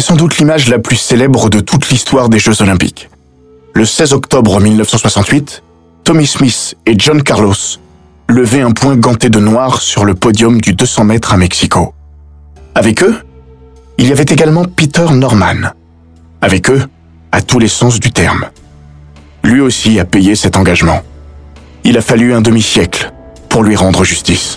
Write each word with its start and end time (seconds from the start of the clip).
C'est 0.00 0.06
sans 0.06 0.16
doute 0.16 0.38
l'image 0.38 0.70
la 0.70 0.78
plus 0.78 0.96
célèbre 0.96 1.50
de 1.50 1.60
toute 1.60 1.90
l'histoire 1.90 2.30
des 2.30 2.38
Jeux 2.38 2.62
olympiques. 2.62 3.10
Le 3.74 3.84
16 3.84 4.14
octobre 4.14 4.58
1968, 4.58 5.62
Tommy 6.04 6.26
Smith 6.26 6.74
et 6.86 6.94
John 6.96 7.22
Carlos 7.22 7.52
levaient 8.26 8.62
un 8.62 8.70
point 8.70 8.96
ganté 8.96 9.28
de 9.28 9.38
noir 9.38 9.82
sur 9.82 10.06
le 10.06 10.14
podium 10.14 10.58
du 10.58 10.72
200 10.72 11.04
mètres 11.04 11.34
à 11.34 11.36
Mexico. 11.36 11.92
Avec 12.74 13.02
eux, 13.02 13.14
il 13.98 14.08
y 14.08 14.12
avait 14.12 14.22
également 14.22 14.64
Peter 14.64 15.04
Norman. 15.12 15.68
Avec 16.40 16.70
eux, 16.70 16.82
à 17.30 17.42
tous 17.42 17.58
les 17.58 17.68
sens 17.68 18.00
du 18.00 18.10
terme. 18.10 18.46
Lui 19.44 19.60
aussi 19.60 20.00
a 20.00 20.06
payé 20.06 20.34
cet 20.34 20.56
engagement. 20.56 21.02
Il 21.84 21.98
a 21.98 22.00
fallu 22.00 22.32
un 22.32 22.40
demi-siècle 22.40 23.12
pour 23.50 23.62
lui 23.62 23.76
rendre 23.76 24.02
justice. 24.02 24.56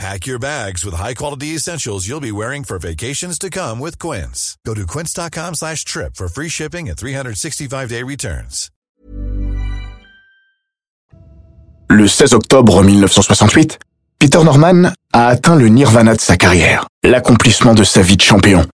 Pack 0.00 0.26
your 0.26 0.38
bags 0.38 0.82
with 0.82 0.94
high-quality 0.96 1.48
essentials 1.48 2.08
you'll 2.08 2.22
be 2.22 2.32
wearing 2.32 2.64
for 2.64 2.78
vacations 2.78 3.38
to 3.38 3.50
come 3.50 3.78
with 3.78 3.98
Quince. 3.98 4.56
Go 4.64 4.72
to 4.72 4.86
quince.com 4.86 5.54
slash 5.54 5.84
trip 5.84 6.16
for 6.16 6.26
free 6.26 6.48
shipping 6.48 6.88
and 6.88 6.96
365-day 6.96 8.02
returns. 8.02 8.70
Le 11.90 12.08
16 12.08 12.32
octobre 12.32 12.82
1968, 12.82 13.78
Peter 14.18 14.42
Norman 14.42 14.94
a 15.12 15.26
atteint 15.26 15.56
le 15.56 15.68
nirvana 15.68 16.14
de 16.14 16.20
sa 16.22 16.38
carrière, 16.38 16.86
l'accomplissement 17.04 17.74
de 17.74 17.84
sa 17.84 18.00
vie 18.00 18.16
de 18.16 18.22
champion, 18.22 18.64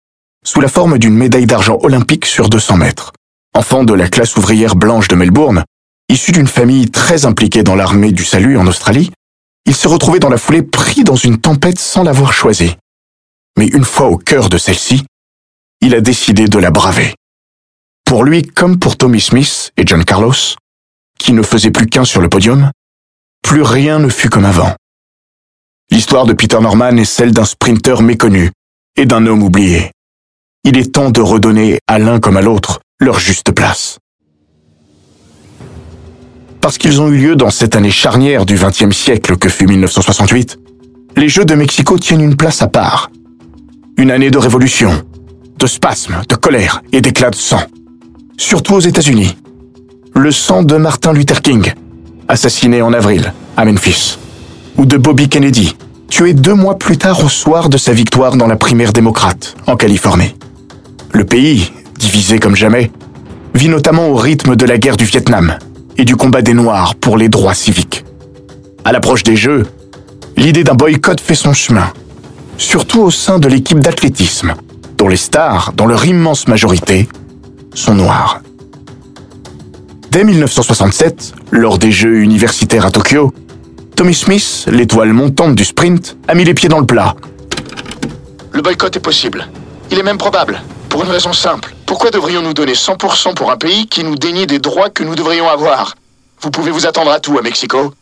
sous 0.45 0.61
la 0.61 0.69
forme 0.69 0.97
d'une 0.97 1.17
médaille 1.17 1.47
d'argent 1.47 1.81
olympique 1.83 2.27
sur 2.27 2.49
200 2.49 2.77
mètres. 2.77 3.13
Enfant 3.53 3.83
de 3.83 3.95
la 3.95 4.09
classe 4.09 4.37
ouvrière 4.37 4.77
blanche 4.77 5.09
de 5.09 5.17
Melbourne, 5.17 5.65
issu 6.09 6.31
d'une 6.31 6.47
famille 6.47 6.89
très 6.93 7.27
impliquée 7.27 7.65
dans 7.65 7.75
l'armée 7.75 8.13
du 8.13 8.25
salut 8.25 8.59
en 8.59 8.69
Australie, 8.69 9.11
il 9.67 9.75
se 9.75 9.89
retrouvait 9.89 10.20
dans 10.20 10.28
la 10.28 10.39
foulée 10.39 10.62
pris 10.62 11.05
dans 11.05 11.17
une 11.17 11.41
tempête 11.41 11.78
sans 11.78 12.03
l'avoir 12.03 12.33
choisi. 12.33 12.77
Mais 13.59 13.67
une 13.67 13.84
fois 13.84 14.06
au 14.06 14.17
cœur 14.17 14.48
de 14.48 14.59
celle-ci, 14.59 15.05
il 15.81 15.95
a 15.95 16.00
décidé 16.00 16.47
de 16.47 16.59
la 16.59 16.70
braver. 16.70 17.14
Pour 18.05 18.25
lui 18.25 18.42
comme 18.42 18.78
pour 18.78 18.97
Tommy 18.97 19.20
Smith 19.20 19.72
et 19.77 19.84
John 19.84 20.05
Carlos, 20.05 20.34
qui 21.19 21.33
ne 21.33 21.42
faisaient 21.42 21.70
plus 21.70 21.87
qu'un 21.87 22.05
sur 22.05 22.20
le 22.20 22.28
podium, 22.28 22.70
plus 23.42 23.62
rien 23.62 23.98
ne 23.98 24.09
fut 24.09 24.28
comme 24.28 24.44
avant. 24.44 24.75
L'histoire 25.91 26.27
de 26.27 26.33
Peter 26.33 26.61
Norman 26.61 26.97
est 26.97 27.05
celle 27.05 27.33
d'un 27.33 27.44
sprinter 27.44 28.03
méconnu 28.03 28.53
et 28.97 29.06
d'un 29.06 29.27
homme 29.27 29.42
oublié. 29.42 29.92
Il 30.64 30.77
est 30.77 30.94
temps 30.94 31.11
de 31.11 31.20
redonner 31.20 31.78
à 31.87 31.98
l'un 31.98 32.19
comme 32.20 32.37
à 32.37 32.42
l'autre 32.42 32.81
leur 33.00 33.19
juste 33.19 33.53
place. 33.53 33.99
Parce 36.66 36.78
qu'ils 36.78 37.00
ont 37.00 37.06
eu 37.06 37.16
lieu 37.16 37.37
dans 37.37 37.50
cette 37.50 37.77
année 37.77 37.93
charnière 37.93 38.44
du 38.44 38.56
XXe 38.56 38.91
siècle 38.91 39.37
que 39.37 39.49
fut 39.49 39.69
1968, 39.69 40.59
les 41.15 41.28
Jeux 41.28 41.44
de 41.44 41.54
Mexico 41.54 41.97
tiennent 41.97 42.22
une 42.22 42.34
place 42.34 42.60
à 42.60 42.66
part. 42.66 43.12
Une 43.97 44.10
année 44.10 44.32
de 44.32 44.38
révolution, 44.38 44.91
de 45.60 45.66
spasmes, 45.69 46.22
de 46.28 46.34
colère 46.34 46.82
et 46.91 47.00
d'éclats 47.00 47.31
de 47.31 47.37
sang. 47.37 47.60
Surtout 48.37 48.75
aux 48.75 48.81
États-Unis. 48.81 49.37
Le 50.16 50.32
sang 50.32 50.65
de 50.65 50.76
Martin 50.76 51.12
Luther 51.12 51.41
King, 51.41 51.72
assassiné 52.26 52.82
en 52.82 52.93
avril 52.93 53.32
à 53.56 53.65
Memphis, 53.65 54.19
ou 54.76 54.87
de 54.87 54.97
Bobby 54.97 55.28
Kennedy, 55.28 55.76
tué 56.09 56.34
deux 56.34 56.55
mois 56.55 56.76
plus 56.76 56.99
tard 56.99 57.25
au 57.25 57.28
soir 57.28 57.69
de 57.69 57.78
sa 57.78 57.93
victoire 57.93 58.37
dans 58.37 58.49
la 58.49 58.56
primaire 58.56 58.93
démocrate 58.93 59.55
en 59.69 59.76
Californie. 59.76 60.34
Le 61.12 61.22
pays, 61.22 61.71
divisé 61.97 62.41
comme 62.41 62.56
jamais, 62.56 62.91
vit 63.55 63.69
notamment 63.69 64.09
au 64.09 64.16
rythme 64.16 64.56
de 64.56 64.66
la 64.66 64.78
guerre 64.78 64.97
du 64.97 65.05
Vietnam 65.05 65.59
et 65.99 66.05
du 66.05 66.17
combat 66.17 66.43
des 66.43 66.55
Noirs 66.55 66.95
pour 66.95 67.17
les 67.17 67.29
droits 67.29 67.55
civiques. 67.55 68.05
À 68.84 68.93
l'approche 68.93 69.23
des 69.23 69.37
Jeux, 69.37 69.67
l'idée 70.37 70.65
d'un 70.65 70.75
boycott 70.75 71.21
fait 71.21 71.34
son 71.34 71.53
chemin, 71.53 71.93
surtout 72.59 73.01
au 73.01 73.11
sein 73.11 73.39
de 73.39 73.49
l'équipe 73.49 73.81
d'athlétisme, 73.81 74.55
dont 74.97 75.09
les 75.09 75.17
stars, 75.17 75.73
dans 75.75 75.87
leur 75.87 76.05
immense 76.05 76.49
majorité, 76.49 77.09
sont 77.75 77.95
noires. 77.95 78.41
Dès 80.11 80.25
1967, 80.25 81.35
lors 81.51 81.79
des 81.79 81.93
Jeux 81.93 82.21
universitaires 82.21 82.87
à 82.87 82.91
Tokyo, 82.91 83.33
Tommy 83.97 84.15
Smith, 84.15 84.67
l'étoile 84.71 85.12
montante 85.12 85.55
du 85.55 85.65
sprint, 85.65 86.17
a 86.29 86.35
mis 86.35 86.45
les 86.45 86.55
pieds 86.55 86.69
dans 86.69 86.81
le 86.81 86.87
plat. 86.87 87.17
Le 88.53 88.62
boycott 88.62 88.97
est 88.97 89.01
possible. 89.01 89.49
Il 89.91 89.99
est 89.99 90.03
même 90.03 90.19
probable. 90.19 90.61
Pour 90.97 91.05
une 91.05 91.11
raison 91.11 91.34
simple. 91.34 91.75
Pourquoi 91.84 92.11
devrions-nous 92.11 92.55
donner 92.55 92.73
100% 92.73 93.34
pour 93.34 93.51
un 93.51 93.59
pays 93.59 93.87
qui 93.87 94.03
nous 94.03 94.17
dénie 94.17 94.47
des 94.47 94.59
droits 94.59 94.89
que 94.89 95.05
nous 95.05 95.15
devrions 95.15 95.47
avoir? 95.47 95.95
Vous 96.41 96.51
pouvez 96.51 96.71
vous 96.71 96.87
attendre 96.87 97.11
à 97.11 97.21
tout 97.21 97.37
à 97.37 97.43
Mexico. 97.43 97.93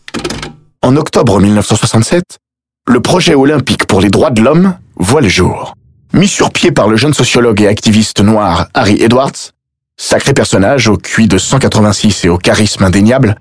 En 0.81 0.95
octobre 0.95 1.41
1967, 1.41 2.39
le 2.87 3.01
projet 3.01 3.35
olympique 3.35 3.87
pour 3.87 4.01
les 4.01 4.11
droits 4.11 4.31
de 4.31 4.41
l'homme 4.43 4.79
voit 4.95 5.21
le 5.21 5.29
jour. 5.29 5.75
Mis 6.13 6.29
sur 6.29 6.53
pied 6.53 6.71
par 6.71 6.87
le 6.87 6.97
jeune 6.97 7.15
sociologue 7.15 7.63
et 7.63 7.67
activiste 7.67 8.21
noir 8.21 8.69
Harry 8.75 9.03
Edwards, 9.03 9.51
sacré 9.97 10.33
personnage 10.33 10.87
au 10.87 10.97
QI 10.97 11.27
de 11.27 11.37
186 11.37 12.27
et 12.27 12.29
au 12.29 12.39
charisme 12.39 12.85
indéniable, 12.85 13.35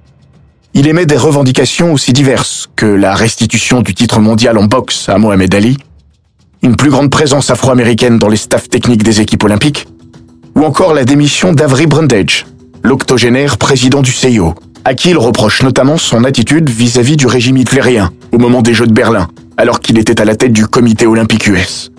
il 0.73 0.87
émet 0.87 1.05
des 1.05 1.15
revendications 1.15 1.93
aussi 1.93 2.11
diverses 2.11 2.69
que 2.75 2.87
la 2.87 3.13
restitution 3.13 3.83
du 3.83 3.93
titre 3.93 4.19
mondial 4.19 4.57
en 4.57 4.63
boxe 4.63 5.09
à 5.09 5.19
Mohamed 5.19 5.53
Ali, 5.53 5.77
une 6.63 6.77
plus 6.77 6.89
grande 6.89 7.09
présence 7.09 7.49
afro-américaine 7.49 8.17
dans 8.17 8.29
les 8.29 8.37
staffs 8.37 8.69
techniques 8.69 9.03
des 9.03 9.19
équipes 9.19 9.43
olympiques, 9.43 9.85
ou 10.55 10.63
encore 10.63 10.93
la 10.93 11.03
démission 11.03 11.51
d'Avery 11.51 11.87
Brundage, 11.87 12.45
l'octogénaire 12.83 13.57
président 13.57 14.01
du 14.01 14.11
CIO, 14.11 14.55
à 14.85 14.93
qui 14.93 15.09
il 15.09 15.17
reproche 15.17 15.61
notamment 15.61 15.97
son 15.97 16.23
attitude 16.23 16.69
vis-à-vis 16.69 17.17
du 17.17 17.27
régime 17.27 17.57
hitlérien 17.57 18.11
au 18.31 18.37
moment 18.37 18.61
des 18.61 18.73
Jeux 18.73 18.87
de 18.87 18.93
Berlin, 18.93 19.27
alors 19.57 19.81
qu'il 19.81 19.97
était 19.97 20.21
à 20.21 20.25
la 20.25 20.35
tête 20.35 20.53
du 20.53 20.65
comité 20.65 21.05
olympique 21.05 21.47
US. 21.47 21.91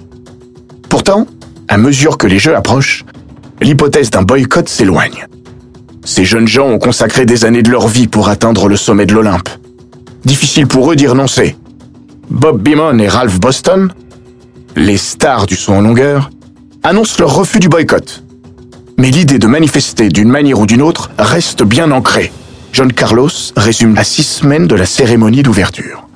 Pourtant, 0.88 1.26
à 1.69 1.76
mesure 1.76 2.16
que 2.16 2.26
les 2.26 2.38
Jeux 2.38 2.56
approchent, 2.56 3.04
l'hypothèse 3.60 4.10
d'un 4.10 4.22
boycott 4.22 4.69
s'éloigne. 4.69 5.26
Ces 6.06 6.25
jeunes 6.25 6.48
gens 6.48 6.69
ont 6.69 6.78
consacré 6.78 7.26
des 7.26 7.44
années 7.44 7.62
de 7.62 7.70
leur 7.70 7.88
vie 7.88 8.06
pour 8.06 8.28
atteindre 8.28 8.69
le 8.69 8.76
sommet 8.76 9.06
de 9.06 9.14
l'Olympe. 9.14 9.48
Difficile 10.25 10.66
pour 10.66 10.91
eux 10.91 10.96
d'y 10.96 11.06
renoncer. 11.06 11.56
Bob 12.31 12.62
Beamon 12.62 12.98
et 12.98 13.08
Ralph 13.08 13.38
Boston, 13.38 13.91
les 14.76 14.96
stars 14.96 15.46
du 15.46 15.56
saut 15.56 15.72
en 15.72 15.80
longueur, 15.80 16.30
annoncent 16.82 17.16
leur 17.18 17.34
refus 17.34 17.60
du 17.60 17.68
boycott. 17.68 18.22
Mais 18.98 19.10
l'idée 19.10 19.38
de 19.38 19.46
manifester 19.46 20.08
d'une 20.08 20.28
manière 20.28 20.58
ou 20.58 20.66
d'une 20.66 20.82
autre 20.82 21.10
reste 21.18 21.62
bien 21.62 21.90
ancrée. 21.90 22.32
John 22.72 22.92
Carlos 22.92 23.30
résume 23.56 23.96
à 23.98 24.04
six 24.04 24.24
semaines 24.24 24.66
de 24.66 24.74
la 24.74 24.86
cérémonie 24.86 25.42
d'ouverture. 25.42 26.06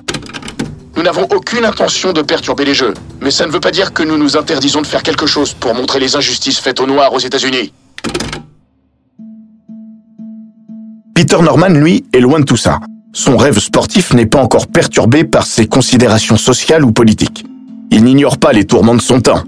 Nous 0.95 1.03
n'avons 1.03 1.27
aucune 1.31 1.63
intention 1.63 2.11
de 2.11 2.21
perturber 2.21 2.65
les 2.65 2.73
Jeux, 2.73 2.93
mais 3.21 3.31
ça 3.31 3.45
ne 3.45 3.51
veut 3.51 3.61
pas 3.61 3.71
dire 3.71 3.93
que 3.93 4.03
nous 4.03 4.17
nous 4.17 4.35
interdisons 4.35 4.81
de 4.81 4.87
faire 4.87 5.03
quelque 5.03 5.25
chose 5.25 5.53
pour 5.53 5.73
montrer 5.73 5.99
les 5.99 6.15
injustices 6.15 6.59
faites 6.59 6.81
aux 6.81 6.87
Noirs 6.87 7.13
aux 7.13 7.19
États-Unis. 7.19 7.71
Peter 11.15 11.41
Norman, 11.41 11.69
lui, 11.69 12.05
est 12.11 12.19
loin 12.19 12.39
de 12.39 12.45
tout 12.45 12.57
ça. 12.57 12.79
Son 13.13 13.37
rêve 13.37 13.59
sportif 13.59 14.13
n'est 14.13 14.25
pas 14.25 14.41
encore 14.41 14.67
perturbé 14.67 15.23
par 15.23 15.45
ses 15.45 15.67
considérations 15.67 16.37
sociales 16.37 16.83
ou 16.83 16.91
politiques. 16.91 17.45
Il 17.91 18.03
n'ignore 18.03 18.37
pas 18.37 18.53
les 18.53 18.65
tourments 18.65 18.95
de 18.95 19.01
son 19.01 19.21
temps. 19.21 19.43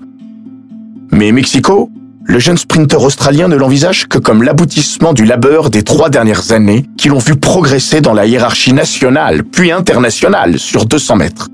Mais 1.11 1.31
Mexico, 1.31 1.89
le 2.23 2.39
jeune 2.39 2.57
sprinter 2.57 3.01
australien 3.01 3.47
ne 3.47 3.55
l'envisage 3.55 4.07
que 4.07 4.17
comme 4.17 4.43
l'aboutissement 4.43 5.13
du 5.13 5.25
labeur 5.25 5.69
des 5.69 5.83
trois 5.83 6.09
dernières 6.09 6.51
années 6.51 6.85
qui 6.97 7.09
l'ont 7.09 7.17
vu 7.17 7.35
progresser 7.35 8.01
dans 8.01 8.13
la 8.13 8.25
hiérarchie 8.25 8.73
nationale 8.73 9.43
puis 9.43 9.71
internationale 9.71 10.59
sur 10.59 10.85
200 10.85 11.15
mètres. 11.17 11.49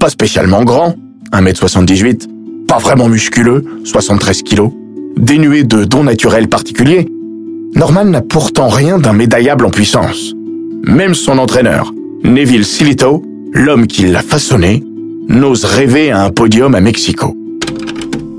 Pas 0.00 0.10
spécialement 0.10 0.64
grand, 0.64 0.94
1m78, 1.32 2.28
pas 2.66 2.78
vraiment 2.78 3.08
musculeux, 3.08 3.64
73 3.84 4.42
kg, 4.42 4.70
dénué 5.16 5.64
de 5.64 5.84
dons 5.84 6.04
naturels 6.04 6.48
particuliers, 6.48 7.08
Norman 7.74 8.04
n'a 8.04 8.22
pourtant 8.22 8.68
rien 8.68 8.98
d'un 8.98 9.12
médaillable 9.12 9.64
en 9.66 9.70
puissance. 9.70 10.32
Même 10.84 11.14
son 11.14 11.38
entraîneur, 11.38 11.92
Neville 12.24 12.64
Silito, 12.64 13.22
l'homme 13.52 13.86
qui 13.86 14.06
l'a 14.06 14.22
façonné, 14.22 14.82
n'ose 15.28 15.64
rêver 15.64 16.10
à 16.10 16.22
un 16.22 16.30
podium 16.30 16.74
à 16.74 16.80
Mexico. 16.80 17.36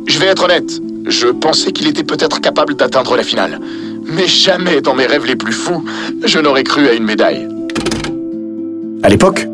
Je 0.08 0.20
vais 0.20 0.28
être 0.28 0.44
honnête, 0.44 0.82
je 1.08 1.28
pensais 1.28 1.72
qu'il 1.72 1.88
était 1.88 2.04
peut-être 2.04 2.42
capable 2.42 2.76
d'atteindre 2.76 3.16
la 3.16 3.24
finale. 3.24 3.60
Mais 4.06 4.28
jamais 4.28 4.82
dans 4.82 4.94
mes 4.94 5.06
rêves 5.06 5.26
les 5.26 5.36
plus 5.36 5.54
fous, 5.54 5.84
je 6.24 6.40
n'aurais 6.40 6.64
cru 6.64 6.88
à 6.88 6.94
une 6.94 7.06
médaille. 7.06 7.48
À 9.02 9.10
l'époque, 9.10 9.48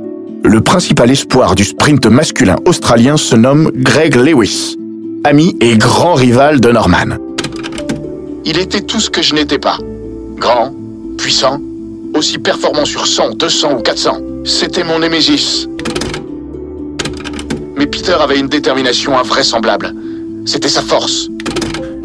le 0.44 0.62
principal 0.62 1.12
espoir 1.12 1.56
du 1.56 1.64
sprint 1.64 2.06
masculin 2.06 2.58
australien 2.66 3.18
se 3.18 3.36
nomme 3.36 3.72
Greg 3.76 4.16
Lewis, 4.16 4.78
ami 5.24 5.56
et 5.60 5.78
grand 5.78 6.14
rival 6.14 6.60
de 6.60 6.72
Norman. 6.72 7.18
Il 8.46 8.58
était 8.58 8.82
tout 8.82 9.00
ce 9.00 9.10
que 9.10 9.22
je 9.22 9.36
n'étais 9.36 9.60
pas. 9.60 9.78
Grand, 10.38 10.74
puissant, 11.18 11.60
aussi 12.16 12.38
performant 12.40 12.86
sur 12.86 13.06
100, 13.06 13.32
200 13.36 13.78
ou 13.78 13.82
400. 13.82 14.18
C'était 14.46 14.84
mon 14.84 15.00
némésis. 15.00 15.68
Mais 17.80 17.88
Peter 17.88 18.12
avait 18.20 18.38
une 18.38 18.50
détermination 18.50 19.18
invraisemblable. 19.18 19.96
C'était 20.44 20.68
sa 20.68 20.82
force. 20.82 21.30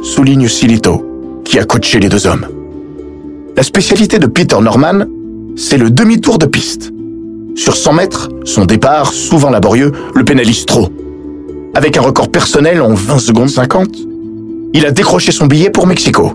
Souligne 0.05 0.47
Silito, 0.47 1.43
qui 1.44 1.59
a 1.59 1.65
coaché 1.65 1.99
les 1.99 2.09
deux 2.09 2.29
hommes. 2.29 2.47
La 3.56 3.65
spécialité 3.65 4.21
de 4.21 4.29
Peter 4.29 4.56
Norman, 4.61 5.05
c'est 5.56 5.76
le 5.76 5.91
demi-tour 5.91 6.38
de 6.38 6.47
piste. 6.47 6.93
Sur 7.56 7.75
100 7.75 7.93
mètres, 7.93 8.29
son 8.44 8.67
départ, 8.67 9.12
souvent 9.12 9.50
laborieux, 9.50 9.91
le 10.15 10.25
pénalise 10.25 10.65
trop. 10.65 10.91
Avec 11.75 11.97
un 11.97 12.03
record 12.03 12.31
personnel 12.31 12.81
en 12.81 12.94
20 12.94 13.19
secondes 13.19 13.50
50, 13.50 13.88
il 14.75 14.87
a 14.87 14.93
décroché 14.93 15.32
son 15.32 15.47
billet 15.47 15.70
pour 15.70 15.88
Mexico. 15.88 16.35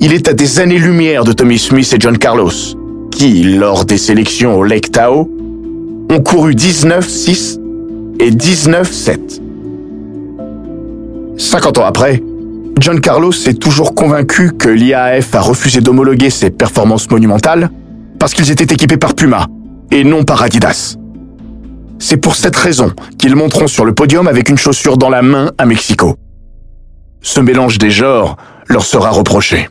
Il 0.00 0.14
est 0.14 0.28
à 0.28 0.32
des 0.32 0.60
années-lumière 0.60 1.24
de 1.24 1.34
Tommy 1.34 1.58
Smith 1.58 1.92
et 1.92 2.00
John 2.00 2.16
Carlos, 2.16 2.52
qui, 3.10 3.42
lors 3.42 3.84
des 3.84 3.98
sélections 3.98 4.56
au 4.56 4.64
Lake 4.64 4.92
Tahoe, 4.92 5.28
ont 6.10 6.20
couru 6.20 6.54
19-6 6.54 7.59
et 8.20 8.30
19-7. 8.30 9.40
50 11.38 11.78
ans 11.78 11.86
après, 11.86 12.22
John 12.78 13.00
Carlos 13.00 13.32
est 13.32 13.58
toujours 13.58 13.94
convaincu 13.94 14.52
que 14.52 14.68
l'IAF 14.68 15.34
a 15.34 15.40
refusé 15.40 15.80
d'homologuer 15.80 16.28
ses 16.28 16.50
performances 16.50 17.10
monumentales 17.10 17.70
parce 18.18 18.34
qu'ils 18.34 18.50
étaient 18.50 18.74
équipés 18.74 18.98
par 18.98 19.14
Puma 19.14 19.46
et 19.90 20.04
non 20.04 20.24
par 20.24 20.42
Adidas. 20.42 20.96
C'est 21.98 22.18
pour 22.18 22.34
cette 22.34 22.56
raison 22.56 22.92
qu'ils 23.18 23.36
monteront 23.36 23.66
sur 23.66 23.86
le 23.86 23.94
podium 23.94 24.28
avec 24.28 24.50
une 24.50 24.58
chaussure 24.58 24.98
dans 24.98 25.08
la 25.08 25.22
main 25.22 25.52
à 25.56 25.64
Mexico. 25.64 26.16
Ce 27.22 27.40
mélange 27.40 27.78
des 27.78 27.90
genres 27.90 28.36
leur 28.68 28.84
sera 28.84 29.10
reproché. 29.10 29.70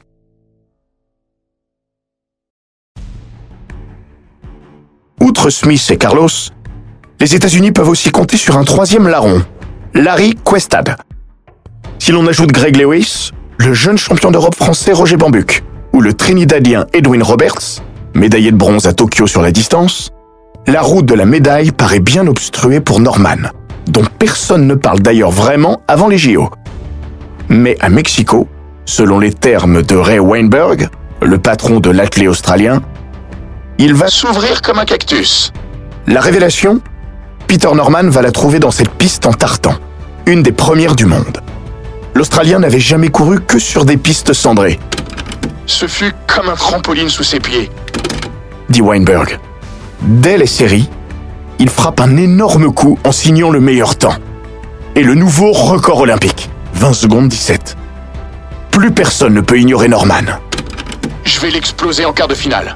Outre 5.22 5.52
Smith 5.52 5.86
et 5.92 5.98
Carlos, 5.98 6.30
les 7.22 7.36
États-Unis 7.36 7.72
peuvent 7.72 7.90
aussi 7.90 8.12
compter 8.12 8.38
sur 8.38 8.58
un 8.58 8.64
troisième 8.64 9.08
larron, 9.08 9.42
Larry 9.94 10.36
Questad. 10.46 10.96
Si 11.98 12.12
l'on 12.14 12.26
ajoute 12.28 12.52
Greg 12.52 12.78
Lewis, 12.78 13.32
le 13.58 13.74
jeune 13.74 13.98
champion 13.98 14.32
d'Europe 14.32 14.56
français 14.56 14.94
Roger 14.94 15.18
Bambuc, 15.18 15.64
ou 15.92 16.00
le 16.00 16.14
Trinidadien 16.14 16.86
Edwin 16.94 17.22
Roberts, 17.22 17.82
médaillé 18.14 18.52
de 18.52 18.56
bronze 18.56 18.88
à 18.88 18.94
Tokyo 18.94 19.28
sur 19.28 19.42
la 19.42 19.52
distance, 19.52 20.12
la 20.66 20.82
route 20.82 21.06
de 21.06 21.14
la 21.14 21.26
médaille 21.26 21.72
paraît 21.72 22.00
bien 22.00 22.26
obstruée 22.26 22.80
pour 22.80 23.02
Norman, 23.02 23.50
dont 23.88 24.06
personne 24.18 24.66
ne 24.66 24.76
parle 24.76 25.02
d'ailleurs 25.02 25.32
vraiment 25.32 25.82
avant 25.90 26.08
les 26.08 26.18
JO. 26.18 26.50
Mais 27.50 27.76
à 27.82 27.90
Mexico, 27.90 28.48
selon 28.86 29.20
les 29.20 29.34
termes 29.34 29.82
de 29.82 29.96
Ray 29.96 30.20
Weinberg, 30.20 30.88
le 31.22 31.38
patron 31.38 31.82
de 31.82 31.90
l'athlète 31.90 32.30
australien, 32.30 32.82
il 33.78 33.94
va 33.94 34.08
S'ouvrir 34.08 34.62
comme 34.62 34.80
un 34.80 34.86
cactus. 34.86 35.52
la 36.08 36.22
révélation 36.22 36.82
Peter 37.50 37.70
Norman 37.74 38.04
va 38.10 38.22
la 38.22 38.32
trouver 38.32 38.60
dans 38.60 38.70
cette 38.70 38.92
piste 38.92 39.26
en 39.26 39.34
tartan, 39.34 39.74
une 40.28 40.44
des 40.44 40.52
premières 40.52 40.96
du 40.96 41.06
monde. 41.08 41.40
L'Australien 42.14 42.60
n'avait 42.60 42.80
jamais 42.80 43.10
couru 43.10 43.40
que 43.42 43.58
sur 43.58 43.86
des 43.86 43.98
pistes 43.98 44.34
cendrées, 44.34 44.80
Ce 45.66 45.88
fut 45.88 46.14
comme 46.28 46.48
un 46.50 46.56
trampoline 46.56 47.10
sous 47.10 47.24
ses 47.24 47.40
pieds. 47.40 47.72
dit 48.70 48.82
Weinberg. 48.82 49.40
Dès 50.02 50.38
les 50.38 50.46
séries, 50.46 50.88
il 51.58 51.70
frappe 51.70 52.00
un 52.00 52.18
énorme 52.18 52.72
coup 52.72 53.00
en 53.04 53.12
signant 53.12 53.50
le 53.50 53.60
meilleur 53.60 53.98
temps. 53.98 54.16
Et 54.96 55.02
le 55.04 55.16
nouveau 55.16 55.52
record 55.52 56.00
olympique, 56.02 56.50
20 56.76 56.94
secondes 56.94 57.30
17. 57.30 57.76
Plus 58.70 58.92
personne 58.92 59.34
ne 59.34 59.42
peut 59.42 59.60
ignorer 59.60 59.88
Norman, 59.88 60.38
Je 61.26 61.40
vais 61.40 61.50
l'exploser 61.50 62.06
en 62.06 62.14
quart 62.14 62.28
de 62.28 62.36
finale. 62.36 62.76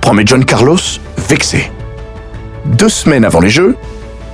promet 0.00 0.22
John 0.26 0.44
Carlos, 0.46 0.78
vexé. 1.28 1.70
Deux 2.64 2.88
semaines 2.88 3.24
avant 3.24 3.40
les 3.40 3.50
Jeux, 3.50 3.76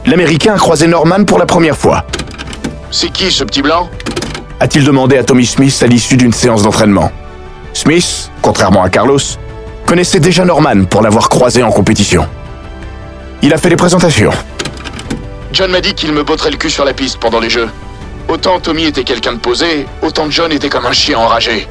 l'Américain 0.07 0.55
a 0.55 0.59
croisé 0.59 0.87
Norman 0.87 1.25
pour 1.25 1.39
la 1.39 1.47
première 1.47 1.77
fois. 1.77 2.05
C'est 2.91 3.11
qui 3.11 3.31
ce 3.31 3.45
petit 3.45 3.63
blanc? 3.63 3.89
A-t-il 4.61 4.85
demandé 4.85 5.17
à 5.17 5.25
Tommy 5.25 5.47
Smith 5.47 5.79
à 5.83 5.87
l'issue 5.87 6.17
d'une 6.17 6.33
séance 6.33 6.63
d'entraînement? 6.63 7.11
Smith, 7.73 8.31
contrairement 8.43 8.83
à 8.83 8.91
Carlos, 8.91 9.19
connaissait 9.87 10.21
déjà 10.21 10.45
Norman 10.45 10.85
pour 10.85 11.01
l'avoir 11.03 11.29
croisé 11.29 11.63
en 11.63 11.71
compétition. 11.71 12.27
Il 13.41 13.53
a 13.55 13.57
fait 13.57 13.71
des 13.71 13.77
présentations. 13.77 14.33
John 15.53 15.71
m'a 15.71 15.81
dit 15.81 15.95
qu'il 15.95 16.13
me 16.13 16.23
botterait 16.23 16.51
le 16.51 16.57
cul 16.57 16.71
sur 16.71 16.85
la 16.85 16.93
piste 16.93 17.19
pendant 17.19 17.41
les 17.41 17.49
jeux. 17.49 17.69
Autant 18.29 18.61
Tommy 18.61 18.85
était 18.85 19.05
quelqu'un 19.05 19.33
de 19.33 19.39
posé, 19.39 19.87
autant 20.03 20.29
John 20.29 20.53
était 20.53 20.69
comme 20.69 20.85
un 20.85 20.93
chien 20.93 21.19
enragé. 21.19 21.67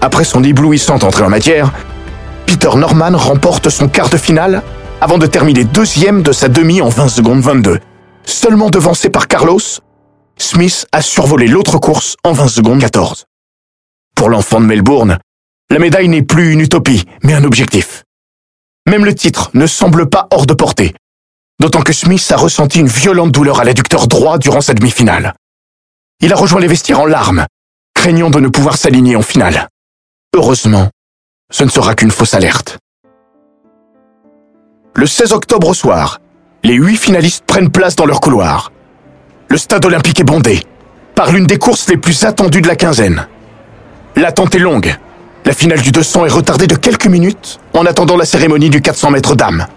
Après 0.00 0.24
son 0.24 0.42
éblouissante 0.42 1.04
entrée 1.04 1.24
en 1.24 1.28
matière, 1.28 1.72
Peter 2.46 2.70
Norman 2.74 3.10
remporte 3.18 3.68
son 3.68 3.88
quart 3.88 4.08
de 4.08 4.16
finale 4.16 4.62
avant 5.00 5.18
de 5.18 5.26
terminer 5.26 5.64
deuxième 5.64 6.22
de 6.22 6.32
sa 6.32 6.48
demi 6.48 6.80
en 6.80 6.88
20 6.88 7.08
secondes 7.08 7.40
22. 7.40 7.80
Seulement 8.24 8.68
devancé 8.68 9.10
par 9.10 9.28
Carlos, 9.28 9.60
Smith 10.36 10.86
a 10.92 11.02
survolé 11.02 11.46
l'autre 11.46 11.78
course 11.78 12.16
en 12.24 12.32
20 12.32 12.48
secondes 12.48 12.80
14. 12.80 13.26
Pour 14.16 14.28
l'enfant 14.28 14.60
de 14.60 14.66
Melbourne, 14.66 15.18
la 15.70 15.78
médaille 15.78 16.08
n'est 16.08 16.22
plus 16.22 16.52
une 16.52 16.60
utopie, 16.60 17.04
mais 17.22 17.34
un 17.34 17.44
objectif. 17.44 18.04
Même 18.86 19.04
le 19.04 19.14
titre 19.14 19.50
ne 19.54 19.66
semble 19.66 20.08
pas 20.08 20.26
hors 20.30 20.46
de 20.46 20.54
portée, 20.54 20.94
d'autant 21.60 21.82
que 21.82 21.92
Smith 21.92 22.26
a 22.32 22.36
ressenti 22.36 22.80
une 22.80 22.88
violente 22.88 23.32
douleur 23.32 23.60
à 23.60 23.64
l'adducteur 23.64 24.08
droit 24.08 24.38
durant 24.38 24.60
sa 24.60 24.74
demi-finale. 24.74 25.34
Il 26.20 26.32
a 26.32 26.36
rejoint 26.36 26.60
les 26.60 26.66
vestiaires 26.66 27.00
en 27.00 27.06
larmes, 27.06 27.46
craignant 27.94 28.30
de 28.30 28.40
ne 28.40 28.48
pouvoir 28.48 28.76
s'aligner 28.76 29.14
en 29.14 29.22
finale. 29.22 29.68
Heureusement, 30.34 30.90
ce 31.52 31.64
ne 31.64 31.70
sera 31.70 31.94
qu'une 31.94 32.10
fausse 32.10 32.34
alerte. 32.34 32.78
Le 34.98 35.06
16 35.06 35.32
octobre 35.32 35.68
au 35.68 35.74
soir, 35.74 36.18
les 36.64 36.74
huit 36.74 36.96
finalistes 36.96 37.44
prennent 37.46 37.70
place 37.70 37.94
dans 37.94 38.04
leur 38.04 38.18
couloir. 38.20 38.72
Le 39.46 39.56
stade 39.56 39.84
olympique 39.84 40.18
est 40.18 40.24
bondé, 40.24 40.60
par 41.14 41.30
l'une 41.30 41.46
des 41.46 41.56
courses 41.56 41.88
les 41.88 41.96
plus 41.96 42.24
attendues 42.24 42.62
de 42.62 42.66
la 42.66 42.74
quinzaine. 42.74 43.28
L'attente 44.16 44.56
est 44.56 44.58
longue. 44.58 44.92
La 45.44 45.52
finale 45.52 45.82
du 45.82 45.92
200 45.92 46.26
est 46.26 46.32
retardée 46.32 46.66
de 46.66 46.74
quelques 46.74 47.06
minutes 47.06 47.60
en 47.74 47.86
attendant 47.86 48.16
la 48.16 48.24
cérémonie 48.24 48.70
du 48.70 48.82
400 48.82 49.12
mètres 49.12 49.36
dames. 49.36 49.68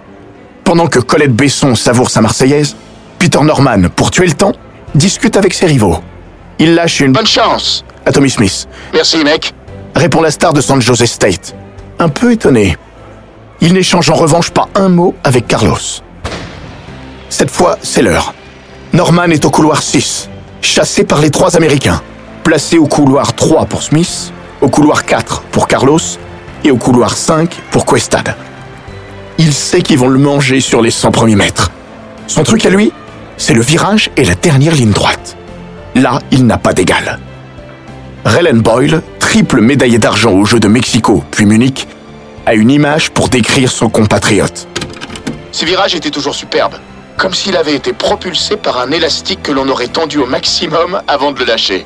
Pendant 0.63 0.87
que 0.87 0.97
Colette 0.97 1.35
Besson 1.35 1.75
savoure 1.75 2.09
sa 2.09 2.21
Marseillaise, 2.21 2.75
Peter 3.19 3.43
Norman, 3.43 3.89
pour 3.95 4.09
tuer 4.09 4.25
le 4.25 4.33
temps, 4.33 4.53
discute 4.95 5.37
avec 5.37 5.53
ses 5.53 5.67
rivaux. 5.67 5.99
Il 6.57 6.73
lâche 6.73 6.99
une 6.99 7.11
bonne 7.11 7.25
Bonne 7.25 7.27
chance 7.27 7.85
à 8.07 8.11
Tommy 8.11 8.31
Smith, 8.31 8.67
Merci 8.91 9.23
mec. 9.23 9.53
répond 9.93 10.23
la 10.23 10.31
star 10.31 10.51
de 10.51 10.61
San 10.61 10.81
Jose 10.81 11.05
State. 11.05 11.53
Un 11.99 12.09
peu 12.09 12.31
étonné. 12.31 12.75
Il 13.63 13.73
n'échange 13.73 14.09
en 14.09 14.15
revanche 14.15 14.49
pas 14.49 14.69
un 14.73 14.89
mot 14.89 15.13
avec 15.23 15.47
Carlos. 15.47 15.77
Cette 17.29 17.51
fois, 17.51 17.77
c'est 17.83 18.01
l'heure. 18.01 18.33
Norman 18.91 19.25
est 19.25 19.45
au 19.45 19.51
couloir 19.51 19.83
6, 19.83 20.29
chassé 20.61 21.03
par 21.03 21.21
les 21.21 21.29
trois 21.29 21.55
Américains, 21.55 22.01
placé 22.43 22.79
au 22.79 22.87
couloir 22.87 23.35
3 23.35 23.65
pour 23.65 23.83
Smith, 23.83 24.33
au 24.61 24.67
couloir 24.67 25.05
4 25.05 25.43
pour 25.51 25.67
Carlos 25.67 25.99
et 26.63 26.71
au 26.71 26.77
couloir 26.77 27.15
5 27.15 27.55
pour 27.69 27.85
Questad. 27.85 28.35
Il 29.37 29.53
sait 29.53 29.83
qu'ils 29.83 29.99
vont 29.99 30.09
le 30.09 30.19
manger 30.19 30.59
sur 30.59 30.81
les 30.81 30.91
100 30.91 31.11
premiers 31.11 31.35
mètres. 31.35 31.71
Son 32.25 32.43
truc 32.43 32.65
à 32.65 32.69
lui, 32.69 32.91
c'est 33.37 33.53
le 33.53 33.61
virage 33.61 34.09
et 34.17 34.25
la 34.25 34.35
dernière 34.35 34.73
ligne 34.73 34.91
droite. 34.91 35.37
Là, 35.93 36.19
il 36.31 36.47
n'a 36.47 36.57
pas 36.57 36.73
d'égal. 36.73 37.19
Rellen 38.25 38.61
Boyle, 38.61 39.03
triple 39.19 39.61
médaillé 39.61 39.99
d'argent 39.99 40.31
aux 40.31 40.45
Jeux 40.45 40.59
de 40.59 40.67
Mexico 40.67 41.23
puis 41.29 41.45
Munich, 41.45 41.87
a 42.45 42.53
une 42.53 42.71
image 42.71 43.11
pour 43.11 43.29
décrire 43.29 43.71
son 43.71 43.89
compatriote. 43.89 44.67
Ses 45.51 45.65
virages 45.65 45.95
étaient 45.95 46.09
toujours 46.09 46.35
superbes. 46.35 46.75
Comme 47.17 47.33
s'il 47.33 47.55
avait 47.55 47.75
été 47.75 47.93
propulsé 47.93 48.57
par 48.57 48.79
un 48.79 48.91
élastique 48.91 49.43
que 49.43 49.51
l'on 49.51 49.67
aurait 49.67 49.89
tendu 49.89 50.17
au 50.17 50.25
maximum 50.25 51.01
avant 51.07 51.31
de 51.31 51.39
le 51.39 51.45
lâcher. 51.45 51.85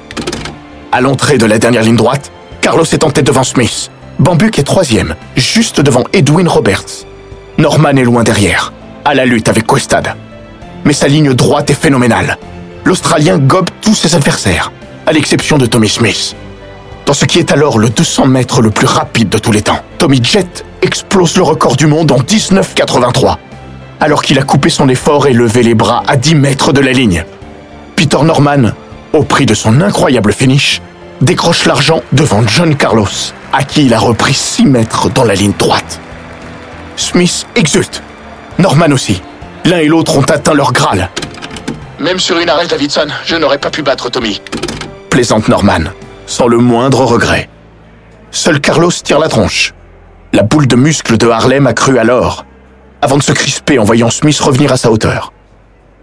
À 0.91 1.01
l'entrée 1.01 1.37
de 1.37 1.45
la 1.45 1.57
dernière 1.57 1.83
ligne 1.83 1.97
droite, 1.97 2.31
Carlos 2.61 2.85
est 2.85 3.03
en 3.03 3.11
tête 3.11 3.25
devant 3.25 3.43
Smith. 3.43 3.91
Bambuck 4.19 4.57
est 4.59 4.63
troisième, 4.63 5.15
juste 5.35 5.81
devant 5.81 6.03
Edwin 6.13 6.47
Roberts. 6.47 7.05
Norman 7.57 7.97
est 7.97 8.03
loin 8.03 8.23
derrière, 8.23 8.71
à 9.03 9.13
la 9.13 9.25
lutte 9.25 9.49
avec 9.49 9.67
Questad. 9.67 10.15
Mais 10.85 10.93
sa 10.93 11.07
ligne 11.07 11.33
droite 11.33 11.69
est 11.69 11.79
phénoménale. 11.79 12.37
L'Australien 12.85 13.39
gobe 13.39 13.69
tous 13.81 13.95
ses 13.95 14.15
adversaires, 14.15 14.71
à 15.05 15.11
l'exception 15.11 15.57
de 15.57 15.65
Tommy 15.65 15.89
Smith. 15.89 16.35
Dans 17.05 17.13
ce 17.13 17.25
qui 17.25 17.39
est 17.39 17.51
alors 17.51 17.77
le 17.77 17.89
200 17.89 18.27
mètres 18.27 18.61
le 18.61 18.71
plus 18.71 18.87
rapide 18.87 19.29
de 19.29 19.37
tous 19.37 19.51
les 19.51 19.61
temps, 19.61 19.79
Tommy 19.97 20.23
Jet 20.23 20.65
explose 20.81 21.37
le 21.37 21.43
record 21.43 21.75
du 21.75 21.87
monde 21.87 22.11
en 22.11 22.17
1983, 22.17 23.39
alors 23.99 24.23
qu'il 24.23 24.39
a 24.39 24.43
coupé 24.43 24.69
son 24.69 24.89
effort 24.89 25.27
et 25.27 25.33
levé 25.33 25.63
les 25.63 25.75
bras 25.75 26.03
à 26.07 26.15
10 26.15 26.35
mètres 26.35 26.73
de 26.73 26.81
la 26.81 26.91
ligne. 26.91 27.23
Peter 27.95 28.21
Norman 28.23 28.71
au 29.15 29.23
prix 29.23 29.45
de 29.45 29.53
son 29.53 29.81
incroyable 29.81 30.33
finish, 30.33 30.81
décroche 31.21 31.65
l'argent 31.65 32.01
devant 32.11 32.45
John 32.45 32.75
Carlos, 32.75 33.07
à 33.53 33.63
qui 33.63 33.85
il 33.85 33.93
a 33.93 33.99
repris 33.99 34.33
6 34.33 34.65
mètres 34.65 35.09
dans 35.09 35.23
la 35.23 35.35
ligne 35.35 35.53
droite. 35.57 35.99
Smith 36.97 37.47
exulte. 37.55 38.01
Norman 38.59 38.91
aussi. 38.91 39.21
L'un 39.65 39.77
et 39.77 39.87
l'autre 39.87 40.17
ont 40.17 40.23
atteint 40.23 40.53
leur 40.53 40.71
Graal. 40.73 41.09
Même 41.99 42.19
sur 42.19 42.37
une 42.39 42.49
arrêt 42.49 42.67
Davidson, 42.67 43.07
je 43.25 43.35
n'aurais 43.35 43.57
pas 43.57 43.69
pu 43.69 43.81
battre 43.81 44.09
Tommy. 44.09 44.41
Plaisante 45.09 45.47
Norman, 45.47 45.85
sans 46.25 46.47
le 46.47 46.57
moindre 46.57 47.05
regret. 47.05 47.49
Seul 48.31 48.59
Carlos 48.59 48.91
tire 48.91 49.19
la 49.19 49.29
tronche. 49.29 49.73
La 50.33 50.43
boule 50.43 50.67
de 50.67 50.75
muscles 50.75 51.17
de 51.17 51.27
Harlem 51.27 51.67
a 51.67 51.73
cru 51.73 51.97
alors, 51.97 52.45
avant 53.01 53.17
de 53.17 53.23
se 53.23 53.31
crisper 53.31 53.79
en 53.79 53.83
voyant 53.83 54.09
Smith 54.09 54.39
revenir 54.39 54.71
à 54.71 54.77
sa 54.77 54.91
hauteur. 54.91 55.31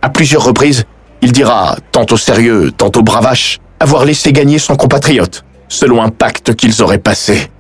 À 0.01 0.09
plusieurs 0.09 0.45
reprises, 0.45 0.85
il 1.21 1.33
dira, 1.33 1.77
tantôt 1.93 2.17
sérieux, 2.17 2.73
tantôt 2.73 3.03
bravache, 3.03 3.59
avoir 3.81 4.05
laissé 4.05 4.33
gagner 4.33 4.59
son 4.59 4.77
compatriote, 4.77 5.45
selon 5.69 6.03
un 6.03 6.09
pacte 6.09 6.55
qu'ils 6.55 6.83
auraient 6.83 6.99
passé. 6.99 7.51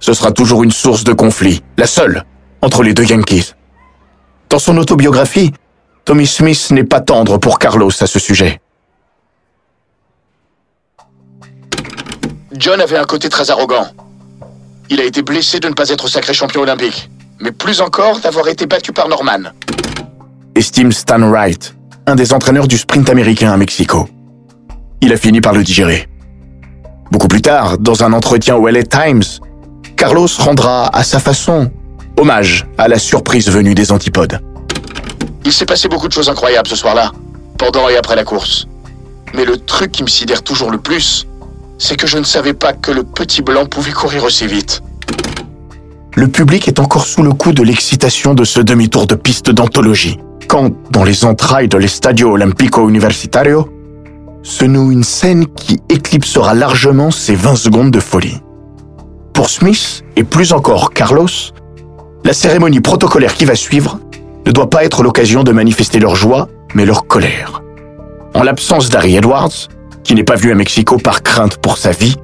Ce 0.00 0.12
sera 0.12 0.30
toujours 0.30 0.62
une 0.62 0.70
source 0.70 1.04
de 1.04 1.12
conflit, 1.12 1.62
la 1.76 1.86
seule, 1.86 2.24
entre 2.62 2.82
les 2.82 2.94
deux 2.94 3.04
Yankees. 3.04 3.54
Dans 4.50 4.58
son 4.58 4.76
autobiographie, 4.76 5.52
Tommy 6.04 6.26
Smith 6.26 6.70
n'est 6.70 6.84
pas 6.84 7.00
tendre 7.00 7.38
pour 7.38 7.58
Carlos 7.58 7.90
à 8.00 8.06
ce 8.06 8.18
sujet. 8.18 8.60
John 12.52 12.80
avait 12.80 12.96
un 12.96 13.04
côté 13.04 13.28
très 13.28 13.50
arrogant. 13.50 13.86
Il 14.88 15.00
a 15.00 15.04
été 15.04 15.22
blessé 15.22 15.60
de 15.60 15.68
ne 15.68 15.74
pas 15.74 15.90
être 15.90 16.08
sacré 16.08 16.32
champion 16.32 16.62
olympique, 16.62 17.10
mais 17.40 17.52
plus 17.52 17.80
encore 17.82 18.20
d'avoir 18.20 18.48
été 18.48 18.66
battu 18.66 18.92
par 18.92 19.08
Norman. 19.08 19.50
Estime 20.54 20.90
Stan 20.92 21.20
Wright, 21.20 21.74
un 22.06 22.14
des 22.14 22.32
entraîneurs 22.32 22.66
du 22.66 22.78
sprint 22.78 23.10
américain 23.10 23.52
à 23.52 23.56
Mexico. 23.58 24.08
Il 25.02 25.12
a 25.12 25.18
fini 25.18 25.40
par 25.40 25.52
le 25.52 25.62
digérer. 25.62 26.08
Beaucoup 27.10 27.28
plus 27.28 27.42
tard, 27.42 27.78
dans 27.78 28.02
un 28.02 28.12
entretien 28.14 28.56
au 28.56 28.66
LA 28.66 28.82
Times, 28.82 29.22
Carlos 29.96 30.28
rendra 30.38 30.88
à 30.96 31.04
sa 31.04 31.20
façon 31.20 31.70
hommage 32.16 32.66
à 32.78 32.88
la 32.88 32.98
surprise 32.98 33.48
venue 33.50 33.74
des 33.74 33.92
antipodes. 33.92 34.40
Il 35.44 35.52
s'est 35.52 35.66
passé 35.66 35.88
beaucoup 35.88 36.08
de 36.08 36.12
choses 36.12 36.28
incroyables 36.30 36.68
ce 36.68 36.76
soir-là, 36.76 37.12
pendant 37.58 37.88
et 37.88 37.96
après 37.96 38.16
la 38.16 38.24
course. 38.24 38.66
Mais 39.34 39.44
le 39.44 39.58
truc 39.58 39.92
qui 39.92 40.02
me 40.02 40.08
sidère 40.08 40.42
toujours 40.42 40.70
le 40.70 40.78
plus, 40.78 41.27
c'est 41.78 41.96
que 41.96 42.06
je 42.06 42.18
ne 42.18 42.24
savais 42.24 42.54
pas 42.54 42.72
que 42.72 42.90
le 42.90 43.04
petit 43.04 43.42
blanc 43.42 43.66
pouvait 43.66 43.92
courir 43.92 44.24
aussi 44.24 44.46
vite. 44.46 44.82
Le 46.14 46.26
public 46.28 46.66
est 46.66 46.80
encore 46.80 47.06
sous 47.06 47.22
le 47.22 47.32
coup 47.32 47.52
de 47.52 47.62
l'excitation 47.62 48.34
de 48.34 48.44
ce 48.44 48.60
demi-tour 48.60 49.06
de 49.06 49.14
piste 49.14 49.50
d'anthologie, 49.50 50.18
quand, 50.48 50.72
dans 50.90 51.04
les 51.04 51.24
entrailles 51.24 51.68
de 51.68 51.78
l'Estadio 51.78 52.32
Olimpico 52.32 52.88
Universitario, 52.88 53.68
se 54.42 54.64
noue 54.64 54.90
une 54.90 55.04
scène 55.04 55.46
qui 55.46 55.80
éclipsera 55.88 56.54
largement 56.54 57.10
ces 57.10 57.34
20 57.34 57.54
secondes 57.54 57.90
de 57.90 58.00
folie. 58.00 58.40
Pour 59.32 59.48
Smith, 59.48 60.02
et 60.16 60.24
plus 60.24 60.52
encore 60.52 60.90
Carlos, 60.92 61.28
la 62.24 62.32
cérémonie 62.32 62.80
protocolaire 62.80 63.34
qui 63.34 63.44
va 63.44 63.54
suivre 63.54 64.00
ne 64.44 64.50
doit 64.50 64.70
pas 64.70 64.84
être 64.84 65.02
l'occasion 65.02 65.44
de 65.44 65.52
manifester 65.52 66.00
leur 66.00 66.16
joie, 66.16 66.48
mais 66.74 66.84
leur 66.84 67.06
colère. 67.06 67.62
En 68.34 68.42
l'absence 68.42 68.88
d'Harry 68.88 69.16
Edwards, 69.16 69.68
qui 70.08 70.14
n'est 70.14 70.24
pas 70.24 70.36
venu 70.36 70.52
à 70.52 70.54
Mexico 70.54 70.96
par 70.96 71.22
crainte 71.22 71.58
pour 71.58 71.76
sa 71.76 71.90
vie, 71.90 72.16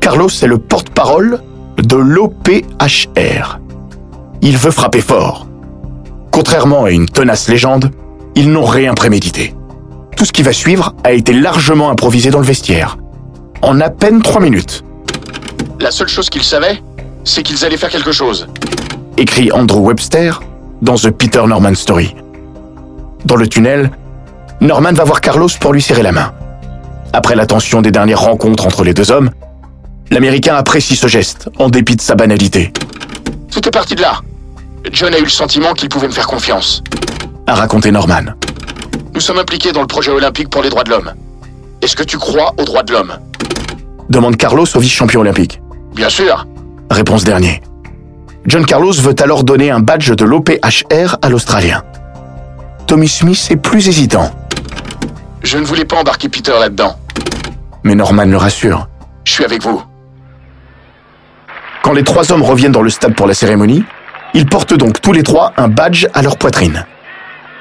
Carlos 0.00 0.28
est 0.28 0.46
le 0.48 0.58
porte-parole 0.58 1.40
de 1.78 1.94
l'OPHR. 1.94 3.60
Il 4.42 4.58
veut 4.58 4.72
frapper 4.72 5.00
fort. 5.00 5.46
Contrairement 6.32 6.82
à 6.82 6.90
une 6.90 7.08
tenace 7.08 7.48
légende, 7.48 7.92
ils 8.34 8.50
n'ont 8.50 8.64
rien 8.64 8.94
prémédité. 8.94 9.54
Tout 10.16 10.24
ce 10.24 10.32
qui 10.32 10.42
va 10.42 10.52
suivre 10.52 10.96
a 11.04 11.12
été 11.12 11.32
largement 11.32 11.90
improvisé 11.90 12.30
dans 12.30 12.40
le 12.40 12.44
vestiaire. 12.44 12.98
En 13.62 13.80
à 13.80 13.88
peine 13.88 14.20
trois 14.20 14.40
minutes. 14.40 14.82
La 15.78 15.92
seule 15.92 16.08
chose 16.08 16.28
qu'ils 16.28 16.42
savaient, 16.42 16.82
c'est 17.22 17.44
qu'ils 17.44 17.64
allaient 17.64 17.76
faire 17.76 17.90
quelque 17.90 18.10
chose. 18.10 18.48
Écrit 19.16 19.52
Andrew 19.52 19.86
Webster 19.86 20.40
dans 20.80 20.96
The 20.96 21.10
Peter 21.10 21.44
Norman 21.46 21.76
Story. 21.76 22.16
Dans 23.24 23.36
le 23.36 23.46
tunnel, 23.46 23.92
Norman 24.60 24.92
va 24.92 25.04
voir 25.04 25.20
Carlos 25.20 25.50
pour 25.60 25.72
lui 25.72 25.82
serrer 25.82 26.02
la 26.02 26.10
main. 26.10 26.32
Après 27.12 27.34
la 27.34 27.46
tension 27.46 27.82
des 27.82 27.90
dernières 27.90 28.20
rencontres 28.20 28.66
entre 28.66 28.84
les 28.84 28.94
deux 28.94 29.10
hommes, 29.10 29.30
l'Américain 30.10 30.54
apprécie 30.54 30.96
ce 30.96 31.06
geste, 31.06 31.50
en 31.58 31.68
dépit 31.68 31.96
de 31.96 32.00
sa 32.00 32.14
banalité. 32.14 32.72
Tout 33.50 33.66
est 33.66 33.70
parti 33.70 33.94
de 33.94 34.02
là. 34.02 34.20
John 34.90 35.14
a 35.14 35.18
eu 35.18 35.24
le 35.24 35.28
sentiment 35.28 35.74
qu'il 35.74 35.88
pouvait 35.88 36.08
me 36.08 36.12
faire 36.12 36.26
confiance. 36.26 36.82
A 37.46 37.54
raconté 37.54 37.90
Norman. 37.92 38.34
Nous 39.14 39.20
sommes 39.20 39.38
impliqués 39.38 39.72
dans 39.72 39.82
le 39.82 39.86
projet 39.86 40.10
olympique 40.10 40.48
pour 40.48 40.62
les 40.62 40.70
droits 40.70 40.84
de 40.84 40.90
l'homme. 40.90 41.12
Est-ce 41.82 41.96
que 41.96 42.02
tu 42.02 42.16
crois 42.16 42.54
aux 42.58 42.64
droits 42.64 42.82
de 42.82 42.92
l'homme? 42.92 43.12
Demande 44.08 44.36
Carlos 44.36 44.66
au 44.74 44.80
vice-champion 44.80 45.20
olympique. 45.20 45.60
Bien 45.94 46.08
sûr. 46.08 46.46
Réponse 46.90 47.24
dernier. 47.24 47.62
John 48.46 48.64
Carlos 48.64 48.92
veut 48.94 49.14
alors 49.22 49.44
donner 49.44 49.70
un 49.70 49.80
badge 49.80 50.12
de 50.12 50.24
l'OPHR 50.24 51.16
à 51.20 51.28
l'Australien. 51.28 51.82
Tommy 52.86 53.08
Smith 53.08 53.48
est 53.50 53.56
plus 53.56 53.86
hésitant. 53.88 54.30
Je 55.42 55.58
ne 55.58 55.64
voulais 55.64 55.84
pas 55.84 55.96
embarquer 55.96 56.28
Peter 56.28 56.52
là-dedans. 56.58 56.96
Mais 57.84 57.94
Norman 57.94 58.24
le 58.24 58.36
rassure. 58.36 58.88
Je 59.24 59.32
suis 59.32 59.44
avec 59.44 59.62
vous. 59.62 59.82
Quand 61.82 61.92
les 61.92 62.04
trois 62.04 62.30
hommes 62.30 62.42
reviennent 62.42 62.72
dans 62.72 62.82
le 62.82 62.90
stade 62.90 63.14
pour 63.14 63.26
la 63.26 63.34
cérémonie, 63.34 63.84
ils 64.34 64.46
portent 64.46 64.74
donc 64.74 65.00
tous 65.00 65.12
les 65.12 65.22
trois 65.22 65.52
un 65.56 65.68
badge 65.68 66.06
à 66.14 66.22
leur 66.22 66.38
poitrine. 66.38 66.86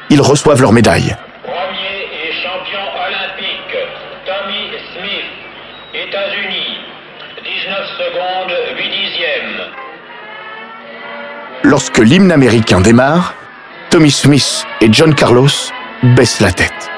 Ils 0.10 0.22
reçoivent 0.22 0.62
leur 0.62 0.74
médaille. 0.74 1.16
Premier 1.44 2.06
et 2.14 2.34
champion 2.44 2.80
olympique, 3.08 3.78
Tommy 4.26 4.70
Smith, 4.94 6.08
États-Unis, 6.08 6.78
19 7.44 7.88
secondes 7.98 8.78
8 8.78 8.84
dixièmes. 8.90 9.62
Lorsque 11.64 11.98
l'hymne 11.98 12.32
américain 12.32 12.82
démarre, 12.82 13.34
Tommy 13.90 14.12
Smith 14.12 14.66
et 14.82 14.92
John 14.92 15.14
Carlos 15.16 15.48
baissent 16.16 16.42
la 16.42 16.52
tête. 16.52 16.90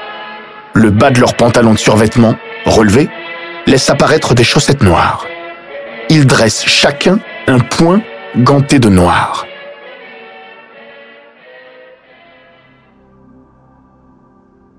Le 0.74 0.90
bas 0.90 1.10
de 1.10 1.20
leur 1.20 1.34
pantalon 1.34 1.72
de 1.72 1.78
survêtement, 1.78 2.34
relevé, 2.64 3.08
laisse 3.66 3.88
apparaître 3.90 4.34
des 4.34 4.44
chaussettes 4.44 4.82
noires. 4.82 5.26
Ils 6.10 6.26
dressent 6.26 6.64
chacun 6.66 7.18
un 7.46 7.58
poing 7.58 8.00
ganté 8.36 8.78
de 8.78 8.88
noir. 8.88 9.46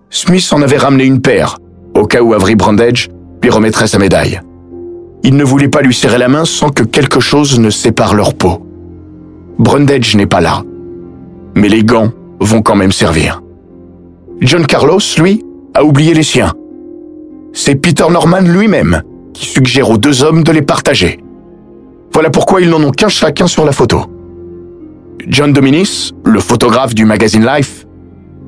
Smith 0.09 0.47
en 0.53 0.61
avait 0.61 0.77
ramené 0.77 1.03
une 1.05 1.21
paire, 1.21 1.57
au 1.93 2.05
cas 2.05 2.21
où 2.21 2.33
Avery 2.33 2.55
Brandage 2.55 3.09
lui 3.43 3.49
remettrait 3.49 3.87
sa 3.87 3.99
médaille. 3.99 4.39
Il 5.23 5.35
ne 5.35 5.43
voulait 5.43 5.67
pas 5.67 5.81
lui 5.81 5.93
serrer 5.93 6.17
la 6.17 6.27
main 6.27 6.45
sans 6.45 6.69
que 6.69 6.83
quelque 6.83 7.19
chose 7.19 7.59
ne 7.59 7.69
sépare 7.69 8.13
leur 8.13 8.33
peau. 8.33 8.65
Brundage 9.57 10.15
n'est 10.15 10.25
pas 10.25 10.41
là, 10.41 10.63
mais 11.55 11.69
les 11.69 11.83
gants 11.83 12.11
vont 12.39 12.61
quand 12.61 12.75
même 12.75 12.91
servir. 12.91 13.41
John 14.41 14.65
Carlos, 14.65 14.99
lui, 15.17 15.43
a 15.73 15.83
oublié 15.83 16.13
les 16.13 16.23
siens. 16.23 16.53
C'est 17.57 17.75
Peter 17.75 18.03
Norman 18.11 18.41
lui-même 18.41 19.01
qui 19.33 19.45
suggère 19.45 19.89
aux 19.89 19.97
deux 19.97 20.23
hommes 20.23 20.43
de 20.43 20.51
les 20.51 20.61
partager. 20.61 21.21
Voilà 22.11 22.29
pourquoi 22.29 22.59
ils 22.59 22.69
n'en 22.69 22.83
ont 22.83 22.91
qu'un 22.91 23.07
chacun 23.07 23.47
sur 23.47 23.63
la 23.63 23.71
photo. 23.71 24.05
John 25.25 25.53
Dominis, 25.53 26.11
le 26.25 26.41
photographe 26.41 26.93
du 26.93 27.05
magazine 27.05 27.45
Life, 27.45 27.85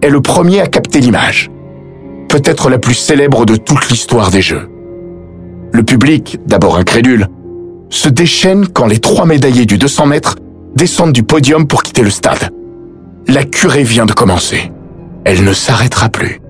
est 0.01 0.09
le 0.09 0.19
premier 0.19 0.59
à 0.59 0.67
capter 0.67 0.99
l'image. 0.99 1.49
Peut-être 2.27 2.69
la 2.69 2.79
plus 2.79 2.95
célèbre 2.95 3.45
de 3.45 3.55
toute 3.55 3.89
l'histoire 3.89 4.29
des 4.29 4.41
Jeux. 4.41 4.67
Le 5.71 5.83
public, 5.83 6.39
d'abord 6.45 6.77
incrédule, 6.77 7.27
se 7.89 8.09
déchaîne 8.09 8.67
quand 8.67 8.87
les 8.87 8.99
trois 8.99 9.25
médaillés 9.25 9.65
du 9.65 9.77
200 9.77 10.05
mètres 10.05 10.35
descendent 10.75 11.13
du 11.13 11.23
podium 11.23 11.65
pour 11.65 11.81
quitter 11.81 12.03
le 12.03 12.09
stade. 12.09 12.49
La 13.29 13.45
curée 13.45 13.83
vient 13.83 14.05
de 14.05 14.11
commencer. 14.11 14.69
Elle 15.23 15.45
ne 15.45 15.53
s'arrêtera 15.53 16.09
plus. 16.09 16.41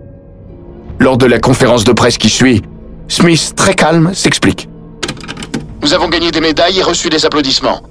Lors 1.00 1.18
de 1.18 1.26
la 1.26 1.40
conférence 1.40 1.84
de 1.84 1.92
presse 1.92 2.18
qui 2.18 2.30
suit, 2.30 2.64
Smith, 3.08 3.54
très 3.56 3.76
calme, 3.76 4.14
s'explique. 4.14 4.68
Nous 5.82 5.94
avons 5.94 6.10
gagné 6.10 6.32
des 6.32 6.42
médailles 6.42 6.80
et 6.80 6.84
reçu 6.84 7.10
des 7.10 7.26
applaudissements. 7.26 7.82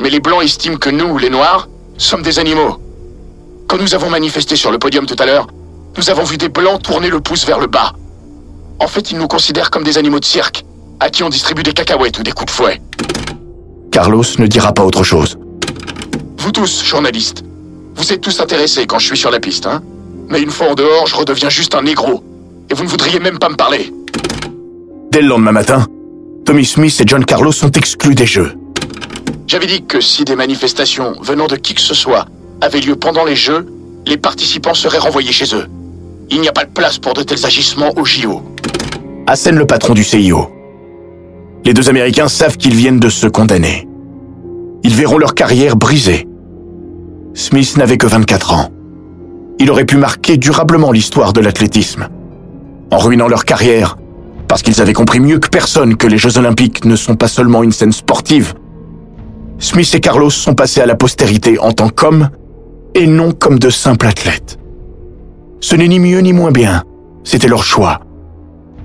Mais 0.00 0.10
les 0.10 0.20
Blancs 0.20 0.44
estiment 0.44 0.76
que 0.76 0.90
nous, 0.90 1.18
les 1.18 1.28
Noirs, 1.28 1.68
sommes 1.98 2.22
des 2.22 2.38
animaux. 2.38 2.76
Quand 3.66 3.78
nous 3.78 3.94
avons 3.94 4.10
manifesté 4.10 4.54
sur 4.54 4.70
le 4.70 4.78
podium 4.78 5.06
tout 5.06 5.16
à 5.18 5.26
l'heure, 5.26 5.48
nous 5.96 6.08
avons 6.08 6.24
vu 6.24 6.36
des 6.36 6.48
Blancs 6.48 6.82
tourner 6.82 7.10
le 7.10 7.20
pouce 7.20 7.44
vers 7.44 7.58
le 7.58 7.66
bas. 7.66 7.92
En 8.78 8.86
fait, 8.86 9.10
ils 9.10 9.18
nous 9.18 9.26
considèrent 9.26 9.70
comme 9.70 9.82
des 9.82 9.98
animaux 9.98 10.20
de 10.20 10.24
cirque, 10.24 10.64
à 11.00 11.10
qui 11.10 11.24
on 11.24 11.28
distribue 11.28 11.62
des 11.62 11.72
cacahuètes 11.72 12.18
ou 12.18 12.22
des 12.22 12.32
coups 12.32 12.46
de 12.46 12.56
fouet. 12.56 12.80
Carlos 13.90 14.24
ne 14.38 14.46
dira 14.46 14.72
pas 14.72 14.84
autre 14.84 15.02
chose. 15.02 15.36
Vous 16.38 16.52
tous, 16.52 16.84
journalistes, 16.84 17.42
vous 17.96 18.12
êtes 18.12 18.20
tous 18.20 18.40
intéressés 18.40 18.86
quand 18.86 18.98
je 18.98 19.06
suis 19.06 19.16
sur 19.16 19.30
la 19.30 19.40
piste, 19.40 19.66
hein 19.66 19.82
Mais 20.28 20.40
une 20.42 20.50
fois 20.50 20.68
en 20.68 20.74
dehors, 20.74 21.06
je 21.06 21.16
redeviens 21.16 21.48
juste 21.48 21.74
un 21.74 21.82
négro. 21.82 22.22
Et 22.70 22.74
vous 22.74 22.84
ne 22.84 22.88
voudriez 22.88 23.20
même 23.20 23.38
pas 23.38 23.48
me 23.48 23.56
parler. 23.56 23.92
Dès 25.10 25.22
le 25.22 25.28
lendemain 25.28 25.52
matin, 25.52 25.86
Tommy 26.44 26.64
Smith 26.64 27.00
et 27.00 27.04
John 27.06 27.24
Carlos 27.24 27.52
sont 27.52 27.70
exclus 27.72 28.14
des 28.14 28.26
Jeux. 28.26 28.52
J'avais 29.46 29.66
dit 29.66 29.84
que 29.84 30.00
si 30.00 30.24
des 30.24 30.36
manifestations 30.36 31.14
venant 31.22 31.46
de 31.46 31.56
qui 31.56 31.74
que 31.74 31.80
ce 31.80 31.94
soit 31.94 32.26
avaient 32.60 32.80
lieu 32.80 32.96
pendant 32.96 33.24
les 33.24 33.36
Jeux, 33.36 33.66
les 34.06 34.16
participants 34.16 34.74
seraient 34.74 34.98
renvoyés 34.98 35.32
chez 35.32 35.54
eux. 35.54 35.66
Il 36.30 36.40
n'y 36.40 36.48
a 36.48 36.52
pas 36.52 36.64
de 36.64 36.70
place 36.70 36.98
pour 36.98 37.14
de 37.14 37.22
tels 37.22 37.46
agissements 37.46 37.92
au 37.96 38.04
JO. 38.04 38.42
assène 39.26 39.56
le 39.56 39.66
patron 39.66 39.94
du 39.94 40.04
CIO. 40.04 40.50
Les 41.64 41.74
deux 41.74 41.88
Américains 41.88 42.28
savent 42.28 42.56
qu'ils 42.56 42.74
viennent 42.74 43.00
de 43.00 43.08
se 43.08 43.26
condamner. 43.26 43.88
Ils 44.82 44.94
verront 44.94 45.18
leur 45.18 45.34
carrière 45.34 45.76
brisée. 45.76 46.28
Smith 47.34 47.76
n'avait 47.76 47.98
que 47.98 48.06
24 48.06 48.52
ans. 48.52 48.70
Il 49.58 49.70
aurait 49.70 49.84
pu 49.84 49.96
marquer 49.96 50.36
durablement 50.36 50.92
l'histoire 50.92 51.32
de 51.32 51.40
l'athlétisme. 51.40 52.08
En 52.90 52.98
ruinant 52.98 53.28
leur 53.28 53.44
carrière, 53.44 53.96
parce 54.48 54.62
qu'ils 54.62 54.80
avaient 54.80 54.92
compris 54.92 55.20
mieux 55.20 55.38
que 55.38 55.48
personne 55.48 55.96
que 55.96 56.06
les 56.06 56.18
Jeux 56.18 56.38
Olympiques 56.38 56.84
ne 56.84 56.96
sont 56.96 57.16
pas 57.16 57.28
seulement 57.28 57.62
une 57.62 57.72
scène 57.72 57.92
sportive. 57.92 58.54
Smith 59.58 59.92
et 59.94 60.00
Carlos 60.00 60.30
sont 60.30 60.54
passés 60.54 60.80
à 60.80 60.86
la 60.86 60.94
postérité 60.94 61.58
en 61.58 61.72
tant 61.72 61.88
qu'hommes 61.88 62.30
et 62.94 63.06
non 63.06 63.32
comme 63.32 63.58
de 63.58 63.70
simples 63.70 64.06
athlètes. 64.06 64.58
Ce 65.60 65.74
n'est 65.74 65.88
ni 65.88 65.98
mieux 65.98 66.20
ni 66.20 66.32
moins 66.32 66.52
bien, 66.52 66.84
c'était 67.24 67.48
leur 67.48 67.64
choix. 67.64 68.00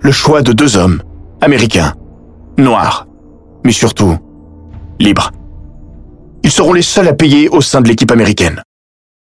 Le 0.01 0.11
choix 0.11 0.41
de 0.41 0.51
deux 0.51 0.77
hommes, 0.77 1.01
américains, 1.41 1.93
noirs, 2.57 3.07
mais 3.63 3.71
surtout 3.71 4.17
libres. 4.99 5.31
Ils 6.43 6.51
seront 6.51 6.73
les 6.73 6.81
seuls 6.81 7.07
à 7.07 7.13
payer 7.13 7.49
au 7.49 7.61
sein 7.61 7.81
de 7.81 7.87
l'équipe 7.87 8.11
américaine. 8.11 8.63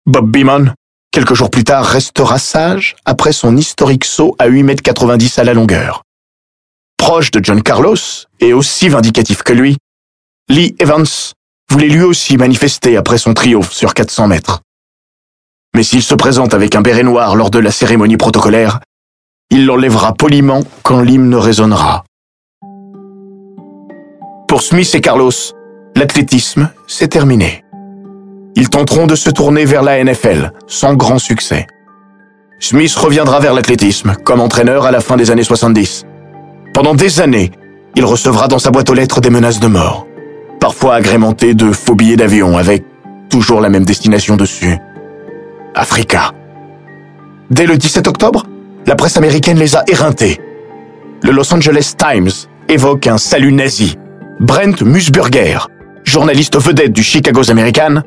Bob 0.06 0.30
Beamon, 0.30 0.66
quelques 1.12 1.34
jours 1.34 1.50
plus 1.50 1.62
tard, 1.62 1.84
restera 1.84 2.38
sage 2.38 2.96
après 3.04 3.32
son 3.32 3.56
historique 3.56 4.04
saut 4.04 4.34
à 4.38 4.48
8,90 4.48 5.12
m 5.12 5.28
à 5.36 5.44
la 5.44 5.54
longueur. 5.54 6.02
Proche 6.96 7.30
de 7.30 7.44
John 7.44 7.62
Carlos, 7.62 7.96
et 8.40 8.52
aussi 8.52 8.88
vindicatif 8.88 9.42
que 9.42 9.52
lui, 9.52 9.76
Lee 10.48 10.74
Evans 10.78 11.06
voulait 11.70 11.88
lui 11.88 12.02
aussi 12.02 12.36
manifester 12.36 12.96
après 12.96 13.18
son 13.18 13.34
triomphe 13.34 13.72
sur 13.72 13.94
400 13.94 14.26
mètres. 14.28 14.60
Mais 15.74 15.82
s'il 15.82 16.02
se 16.02 16.14
présente 16.14 16.54
avec 16.54 16.74
un 16.74 16.82
béret 16.82 17.02
noir 17.02 17.36
lors 17.36 17.50
de 17.50 17.58
la 17.58 17.70
cérémonie 17.70 18.16
protocolaire, 18.16 18.80
il 19.50 19.66
l'enlèvera 19.66 20.14
poliment 20.14 20.62
quand 20.82 21.00
l'hymne 21.00 21.34
résonnera. 21.34 22.04
Pour 24.48 24.62
Smith 24.62 24.94
et 24.94 25.00
Carlos, 25.00 25.32
l'athlétisme, 25.96 26.70
c'est 26.86 27.08
terminé. 27.08 27.64
Ils 28.54 28.68
tenteront 28.68 29.06
de 29.06 29.14
se 29.14 29.30
tourner 29.30 29.64
vers 29.64 29.82
la 29.82 30.02
NFL, 30.02 30.52
sans 30.66 30.94
grand 30.94 31.18
succès. 31.18 31.66
Smith 32.60 32.94
reviendra 32.94 33.40
vers 33.40 33.54
l'athlétisme, 33.54 34.14
comme 34.24 34.40
entraîneur 34.40 34.84
à 34.84 34.90
la 34.90 35.00
fin 35.00 35.16
des 35.16 35.30
années 35.30 35.42
70. 35.42 36.04
Pendant 36.74 36.94
des 36.94 37.20
années, 37.20 37.50
il 37.96 38.04
recevra 38.04 38.48
dans 38.48 38.58
sa 38.58 38.70
boîte 38.70 38.88
aux 38.88 38.94
lettres 38.94 39.20
des 39.20 39.30
menaces 39.30 39.60
de 39.60 39.66
mort, 39.66 40.06
parfois 40.60 40.94
agrémentées 40.94 41.54
de 41.54 41.72
faux 41.72 41.94
billets 41.94 42.16
d'avion 42.16 42.56
avec 42.56 42.84
toujours 43.28 43.60
la 43.60 43.68
même 43.68 43.84
destination 43.84 44.36
dessus. 44.36 44.78
Africa. 45.74 46.32
Dès 47.50 47.66
le 47.66 47.76
17 47.76 48.06
octobre, 48.06 48.44
la 48.86 48.94
presse 48.94 49.16
américaine 49.16 49.58
les 49.58 49.74
a 49.76 49.84
éreintés. 49.88 50.40
Le 51.22 51.32
Los 51.32 51.52
Angeles 51.52 51.94
Times 51.96 52.30
évoque 52.68 53.06
un 53.06 53.18
salut 53.18 53.52
nazi. 53.52 53.96
Brent 54.40 54.82
Musburger, 54.82 55.68
journaliste 56.04 56.58
vedette 56.58 56.92
du 56.92 57.02
Chicago's 57.02 57.50
American, 57.50 58.02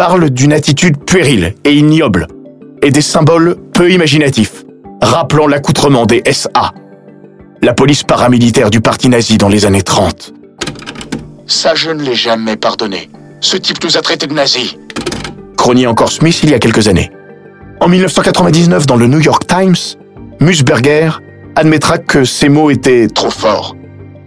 parle 0.00 0.30
d'une 0.30 0.54
attitude 0.54 0.96
puérile 1.04 1.54
et 1.62 1.74
ignoble 1.74 2.26
et 2.80 2.90
des 2.90 3.02
symboles 3.02 3.56
peu 3.74 3.92
imaginatifs, 3.92 4.64
rappelant 5.02 5.46
l'accoutrement 5.46 6.06
des 6.06 6.22
SA, 6.32 6.72
la 7.60 7.74
police 7.74 8.02
paramilitaire 8.02 8.70
du 8.70 8.80
parti 8.80 9.10
nazi 9.10 9.36
dans 9.36 9.50
les 9.50 9.66
années 9.66 9.82
30. 9.82 10.32
Ça, 11.46 11.74
je 11.74 11.90
ne 11.90 12.02
l'ai 12.02 12.14
jamais 12.14 12.56
pardonné. 12.56 13.10
Ce 13.40 13.58
type 13.58 13.84
nous 13.84 13.98
a 13.98 14.00
traités 14.00 14.26
de 14.26 14.32
nazis. 14.32 14.74
Cronier 15.58 15.86
encore 15.86 16.10
Smith 16.10 16.40
il 16.44 16.48
y 16.48 16.54
a 16.54 16.58
quelques 16.58 16.88
années. 16.88 17.10
En 17.80 17.88
1999, 17.88 18.86
dans 18.86 18.96
le 18.96 19.06
New 19.06 19.20
York 19.20 19.46
Times, 19.46 19.98
Musberger 20.40 21.10
admettra 21.56 21.98
que 21.98 22.24
ces 22.24 22.48
mots 22.48 22.70
étaient 22.70 23.06
trop 23.08 23.30
forts. 23.30 23.76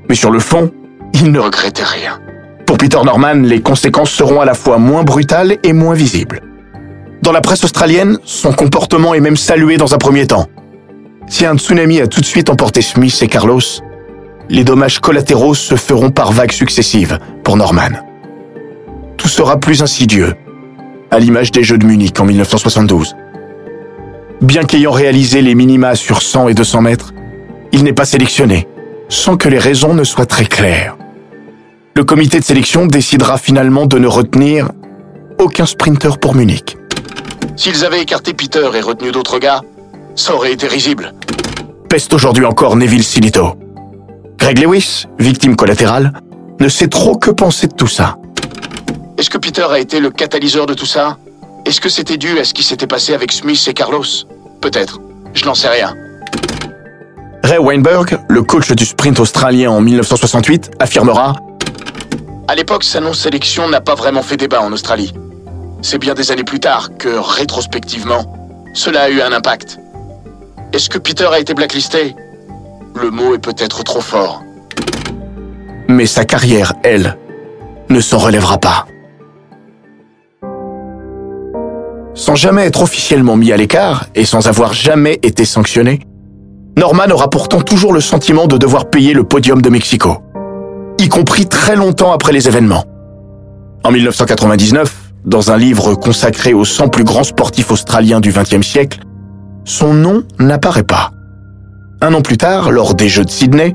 Mais 0.08 0.14
sur 0.14 0.30
le 0.30 0.38
fond, 0.38 0.72
il 1.16 1.32
ne 1.32 1.40
regrettait 1.40 1.84
rien. 1.84 2.20
Pour 2.66 2.78
Peter 2.78 3.00
Norman, 3.04 3.36
les 3.36 3.62
conséquences 3.62 4.12
seront 4.12 4.42
à 4.42 4.46
la 4.46 4.54
fois 4.54 4.78
moins 4.78 5.04
brutales 5.04 5.58
et 5.64 5.74
moins 5.74 5.94
visibles. 5.94 6.42
Dans 7.22 7.32
la 7.32 7.42
presse 7.42 7.64
australienne, 7.64 8.18
son 8.24 8.52
comportement 8.52 9.14
est 9.14 9.20
même 9.20 9.38
salué 9.38 9.78
dans 9.78 9.94
un 9.94 9.98
premier 9.98 10.28
temps. 10.28 10.48
Si 11.28 11.46
un 11.46 11.58
tsunami 11.58 12.02
a 12.02 12.08
tout 12.08 12.22
de 12.22 12.26
suite 12.26 12.50
emporté 12.50 12.82
Smith 12.82 13.18
et 13.22 13.28
Carlos, 13.28 13.62
les 14.50 14.64
dommages 14.64 15.00
collatéraux 15.00 15.54
se 15.54 15.76
feront 15.76 16.12
par 16.12 16.32
vagues 16.32 16.52
successives 16.52 17.18
pour 17.44 17.56
Norman. 17.56 17.92
Tout 19.18 19.30
sera 19.30 19.58
plus 19.58 19.82
insidieux, 19.82 20.34
à 21.12 21.20
l'image 21.20 21.52
des 21.52 21.64
Jeux 21.64 21.78
de 21.78 21.86
Munich 21.86 22.20
en 22.20 22.26
1972. 22.26 23.16
Bien 24.42 24.64
qu'ayant 24.64 24.92
réalisé 24.92 25.42
les 25.42 25.56
minima 25.56 25.96
sur 25.96 26.22
100 26.22 26.50
et 26.50 26.54
200 26.54 26.82
mètres, 26.82 27.14
il 27.72 27.84
n'est 27.84 27.94
pas 27.94 28.06
sélectionné, 28.06 28.68
sans 29.08 29.38
que 29.38 29.48
les 29.48 29.60
raisons 29.60 29.94
ne 29.94 30.04
soient 30.04 30.26
très 30.26 30.46
claires. 30.46 30.98
Le 31.96 32.04
comité 32.04 32.40
de 32.40 32.44
sélection 32.44 32.88
décidera 32.88 33.38
finalement 33.38 33.86
de 33.86 34.00
ne 34.00 34.08
retenir 34.08 34.70
aucun 35.38 35.68
sprinter 35.68 36.18
pour 36.18 36.34
Munich. 36.34 36.76
S'ils 37.56 37.86
avaient 37.86 38.02
écarté 38.02 38.34
Peter 38.34 38.68
et 38.74 38.82
retenu 38.82 39.12
d'autres 39.12 39.38
gars, 39.38 39.62
ça 40.16 40.34
aurait 40.34 40.54
été 40.54 40.68
risible. 40.68 41.14
Peste 41.90 42.12
aujourd'hui 42.14 42.46
encore 42.46 42.76
Neville 42.78 43.04
Silito. 43.04 43.54
Greg 44.40 44.58
Lewis, 44.58 45.06
victime 45.20 45.56
collatérale, 45.56 46.14
ne 46.60 46.68
sait 46.68 46.88
trop 46.88 47.16
que 47.16 47.30
penser 47.30 47.68
de 47.68 47.74
tout 47.74 47.88
ça. 47.88 48.18
Est-ce 49.20 49.30
que 49.30 49.38
Peter 49.38 49.68
a 49.70 49.78
été 49.78 50.00
le 50.00 50.10
catalyseur 50.10 50.66
de 50.66 50.74
tout 50.74 50.88
ça? 50.88 51.18
Est-ce 51.66 51.80
que 51.80 51.90
c'était 51.90 52.18
dû 52.18 52.40
à 52.40 52.44
ce 52.44 52.56
qui 52.56 52.64
s'était 52.64 52.88
passé 52.88 53.14
avec 53.14 53.32
Smith 53.32 53.64
et 53.68 53.74
Carlos? 53.76 54.04
Peut-être. 54.62 55.00
Je 55.36 55.46
n'en 55.46 55.54
sais 55.54 55.70
rien. 55.70 55.96
Ray 57.44 57.60
Weinberg, 57.60 58.18
le 58.30 58.42
coach 58.42 58.72
du 58.72 58.86
sprint 58.86 59.20
australien 59.20 59.70
en 59.70 59.82
1968, 59.82 60.72
affirmera 60.80 61.36
À 62.54 62.56
l'époque, 62.56 62.84
sa 62.84 63.00
non-sélection 63.00 63.68
n'a 63.68 63.82
pas 63.82 63.96
vraiment 63.96 64.22
fait 64.22 64.38
débat 64.38 64.62
en 64.62 64.72
Australie. 64.72 65.12
C'est 65.82 65.98
bien 65.98 66.14
des 66.14 66.32
années 66.32 66.44
plus 66.44 66.60
tard 66.60 66.92
que, 67.00 67.10
rétrospectivement, 67.10 68.32
cela 68.76 69.02
a 69.02 69.10
eu 69.10 69.22
un 69.22 69.32
impact. 69.32 69.80
Est-ce 70.72 70.88
que 70.88 71.00
Peter 71.00 71.26
a 71.26 71.40
été 71.40 71.56
blacklisté? 71.56 72.16
Le 72.94 73.10
mot 73.10 73.34
est 73.34 73.40
peut-être 73.40 73.84
trop 73.84 74.02
fort. 74.02 74.44
Mais 75.88 76.06
sa 76.06 76.26
carrière, 76.26 76.74
elle, 76.84 77.18
ne 77.90 78.00
s'en 78.00 78.20
relèvera 78.20 78.60
pas. 78.60 78.86
Sans 82.14 82.36
jamais 82.36 82.68
être 82.68 82.84
officiellement 82.84 83.36
mis 83.36 83.52
à 83.52 83.58
l'écart 83.58 84.06
et 84.14 84.26
sans 84.26 84.48
avoir 84.48 84.74
jamais 84.74 85.18
été 85.24 85.44
sanctionné, 85.44 86.02
Norman 86.78 87.10
aura 87.10 87.32
pourtant 87.32 87.62
toujours 87.62 87.94
le 87.94 88.02
sentiment 88.02 88.46
de 88.46 88.60
devoir 88.60 88.92
payer 88.92 89.14
le 89.14 89.24
podium 89.24 89.60
de 89.60 89.72
Mexico, 89.72 90.18
y 91.04 91.10
compris 91.10 91.48
très 91.48 91.76
longtemps 91.76 92.14
après 92.14 92.32
les 92.32 92.48
événements. 92.48 92.86
En 93.84 93.92
1999, 93.92 94.94
dans 95.26 95.52
un 95.52 95.58
livre 95.58 95.96
consacré 95.96 96.54
aux 96.54 96.64
100 96.64 96.88
plus 96.88 97.04
grands 97.04 97.26
sportifs 97.26 97.72
australiens 97.72 98.22
du 98.22 98.32
XXe 98.32 98.66
siècle, 98.66 99.00
son 99.66 99.94
nom 99.94 100.24
n'apparaît 100.40 100.84
pas. 100.84 101.12
Un 102.02 102.14
an 102.14 102.22
plus 102.22 102.38
tard, 102.38 102.72
lors 102.72 102.96
des 102.96 103.10
Jeux 103.10 103.26
de 103.26 103.30
Sydney, 103.30 103.74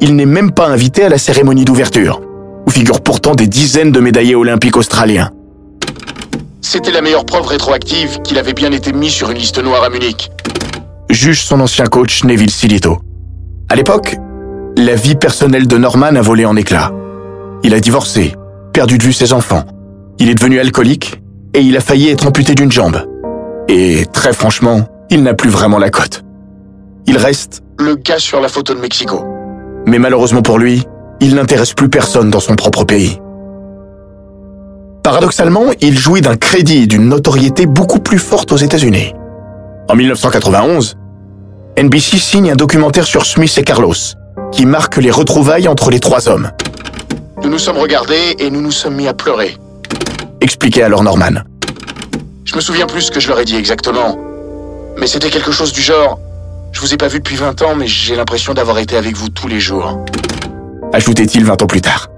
il 0.00 0.16
n'est 0.16 0.26
même 0.26 0.50
pas 0.50 0.66
invité 0.66 1.04
à 1.04 1.08
la 1.08 1.18
cérémonie 1.18 1.64
d'ouverture, 1.64 2.20
où 2.66 2.70
figurent 2.70 3.02
pourtant 3.02 3.36
des 3.36 3.46
dizaines 3.46 3.92
de 3.92 4.00
médaillés 4.00 4.34
olympiques 4.34 4.76
australiens. 4.76 5.30
C'était 6.60 6.92
la 6.92 7.02
meilleure 7.02 7.24
preuve 7.24 7.46
rétroactive 7.46 8.20
qu'il 8.22 8.38
avait 8.38 8.52
bien 8.52 8.72
été 8.72 8.92
mis 8.92 9.10
sur 9.10 9.30
une 9.30 9.38
liste 9.38 9.62
noire 9.62 9.84
à 9.84 9.90
Munich. 9.90 10.30
Juge 11.08 11.42
son 11.42 11.60
ancien 11.60 11.86
coach 11.86 12.24
Neville 12.24 12.50
Silito. 12.50 12.98
À 13.68 13.76
l'époque, 13.76 14.16
la 14.84 14.96
vie 14.96 15.14
personnelle 15.14 15.66
de 15.66 15.78
Norman 15.78 16.14
a 16.14 16.20
volé 16.20 16.44
en 16.44 16.56
éclats. 16.56 16.92
Il 17.62 17.72
a 17.72 17.80
divorcé, 17.80 18.34
perdu 18.74 18.98
de 18.98 19.02
vue 19.02 19.14
ses 19.14 19.32
enfants. 19.32 19.64
Il 20.18 20.28
est 20.28 20.34
devenu 20.34 20.60
alcoolique 20.60 21.22
et 21.54 21.60
il 21.60 21.74
a 21.78 21.80
failli 21.80 22.10
être 22.10 22.26
amputé 22.26 22.54
d'une 22.54 22.70
jambe. 22.70 23.02
Et 23.68 24.04
très 24.12 24.34
franchement, 24.34 24.86
il 25.08 25.22
n'a 25.22 25.32
plus 25.32 25.48
vraiment 25.48 25.78
la 25.78 25.88
cote. 25.88 26.22
Il 27.06 27.16
reste 27.16 27.62
Le 27.78 27.94
gars 27.94 28.18
sur 28.18 28.42
la 28.42 28.48
photo 28.48 28.74
de 28.74 28.80
Mexico. 28.80 29.24
mais 29.86 29.98
malheureusement 29.98 30.42
pour 30.42 30.58
lui, 30.58 30.82
il 31.20 31.34
n'intéresse 31.34 31.72
plus 31.72 31.88
personne 31.88 32.28
dans 32.28 32.40
son 32.40 32.54
propre 32.54 32.84
pays. 32.84 33.18
Paradoxalement, 35.02 35.66
il 35.80 35.98
jouit 35.98 36.20
d'un 36.20 36.36
crédit 36.36 36.82
et 36.82 36.86
d'une 36.86 37.08
notoriété 37.08 37.64
beaucoup 37.64 38.00
plus 38.00 38.18
forte 38.18 38.52
aux 38.52 38.58
États-Unis. 38.58 39.14
En 39.88 39.94
1991, 39.94 40.96
NBC 41.82 42.18
signe 42.18 42.50
un 42.50 42.56
documentaire 42.56 43.06
sur 43.06 43.24
Smith 43.24 43.56
et 43.58 43.62
Carlos, 43.62 43.94
qui 44.54 44.66
marque 44.66 44.96
les 44.96 45.10
retrouvailles 45.10 45.68
entre 45.68 45.90
les 45.90 46.00
trois 46.00 46.28
hommes, 46.28 46.50
Nous 47.42 47.50
nous 47.50 47.58
sommes 47.58 47.78
regardés 47.78 48.36
et 48.38 48.50
nous 48.50 48.60
nous 48.60 48.70
sommes 48.70 48.94
mis 48.94 49.08
à 49.08 49.14
pleurer. 49.14 49.56
expliquait 50.40 50.82
alors 50.82 51.02
Norman. 51.02 51.42
Je 52.44 52.54
me 52.56 52.60
souviens 52.60 52.86
plus 52.86 53.02
ce 53.02 53.10
que 53.10 53.20
je 53.20 53.28
leur 53.28 53.40
ai 53.40 53.44
dit 53.44 53.56
exactement. 53.56 54.16
Mais 54.98 55.06
c'était 55.06 55.30
quelque 55.30 55.50
chose 55.52 55.72
du 55.72 55.80
genre 55.80 56.18
Je 56.72 56.80
vous 56.80 56.94
ai 56.94 56.96
pas 56.96 57.08
vu 57.08 57.18
depuis 57.18 57.36
20 57.36 57.62
ans, 57.62 57.74
mais 57.74 57.86
j'ai 57.86 58.14
l'impression 58.16 58.54
d'avoir 58.54 58.78
été 58.78 58.96
avec 58.96 59.16
vous 59.16 59.28
tous 59.28 59.48
les 59.48 59.60
jours. 59.60 59.98
ajoutait-il 60.92 61.44
20 61.44 61.62
ans 61.62 61.66
plus 61.66 61.80
tard. 61.80 62.08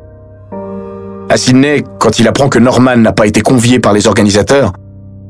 À 1.28 1.36
Sydney, 1.36 1.82
quand 1.98 2.18
il 2.18 2.28
apprend 2.28 2.48
que 2.48 2.58
Norman 2.58 2.96
n'a 2.96 3.12
pas 3.12 3.26
été 3.26 3.40
convié 3.40 3.80
par 3.80 3.92
les 3.92 4.06
organisateurs, 4.06 4.72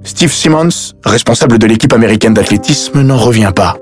Steve 0.04 0.32
Simmons, 0.32 0.92
responsable 1.04 1.58
de 1.58 1.66
l'équipe 1.66 1.92
américaine 1.92 2.34
d'athlétisme, 2.34 3.00
n'en 3.02 3.16
revient 3.16 3.52
pas. 3.54 3.76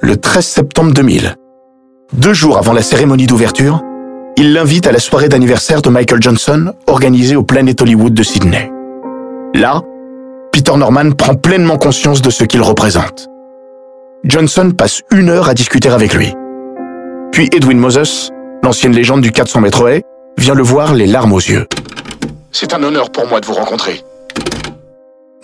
Le 0.00 0.16
13 0.16 0.44
septembre 0.46 0.92
2000, 0.92 1.36
Deux 2.12 2.34
jours 2.34 2.58
avant 2.58 2.72
la 2.72 2.82
cérémonie 2.82 3.28
d'ouverture, 3.28 3.82
il 4.36 4.52
l'invite 4.52 4.88
à 4.88 4.92
la 4.92 4.98
soirée 4.98 5.28
d'anniversaire 5.28 5.80
de 5.80 5.90
Michael 5.90 6.20
Johnson 6.20 6.72
organisée 6.88 7.36
au 7.36 7.44
Planet 7.44 7.80
Hollywood 7.80 8.12
de 8.12 8.22
Sydney. 8.24 8.68
Là, 9.54 9.80
Peter 10.52 10.76
Norman 10.76 11.12
prend 11.12 11.36
pleinement 11.36 11.78
conscience 11.78 12.20
de 12.20 12.30
ce 12.30 12.42
qu'il 12.42 12.62
représente. 12.62 13.28
Johnson 14.24 14.72
passe 14.76 15.02
une 15.12 15.28
heure 15.28 15.48
à 15.48 15.54
discuter 15.54 15.88
avec 15.88 16.12
lui. 16.12 16.34
Puis 17.30 17.48
Edwin 17.52 17.78
Moses, 17.78 18.32
l'ancienne 18.64 18.92
légende 18.92 19.20
du 19.20 19.30
400 19.30 19.60
mètres 19.60 19.88
haies, 19.88 20.02
vient 20.36 20.54
le 20.54 20.64
voir 20.64 20.94
les 20.94 21.06
larmes 21.06 21.32
aux 21.32 21.38
yeux. 21.38 21.68
C'est 22.50 22.74
un 22.74 22.82
honneur 22.82 23.10
pour 23.10 23.28
moi 23.28 23.40
de 23.40 23.46
vous 23.46 23.54
rencontrer. 23.54 24.02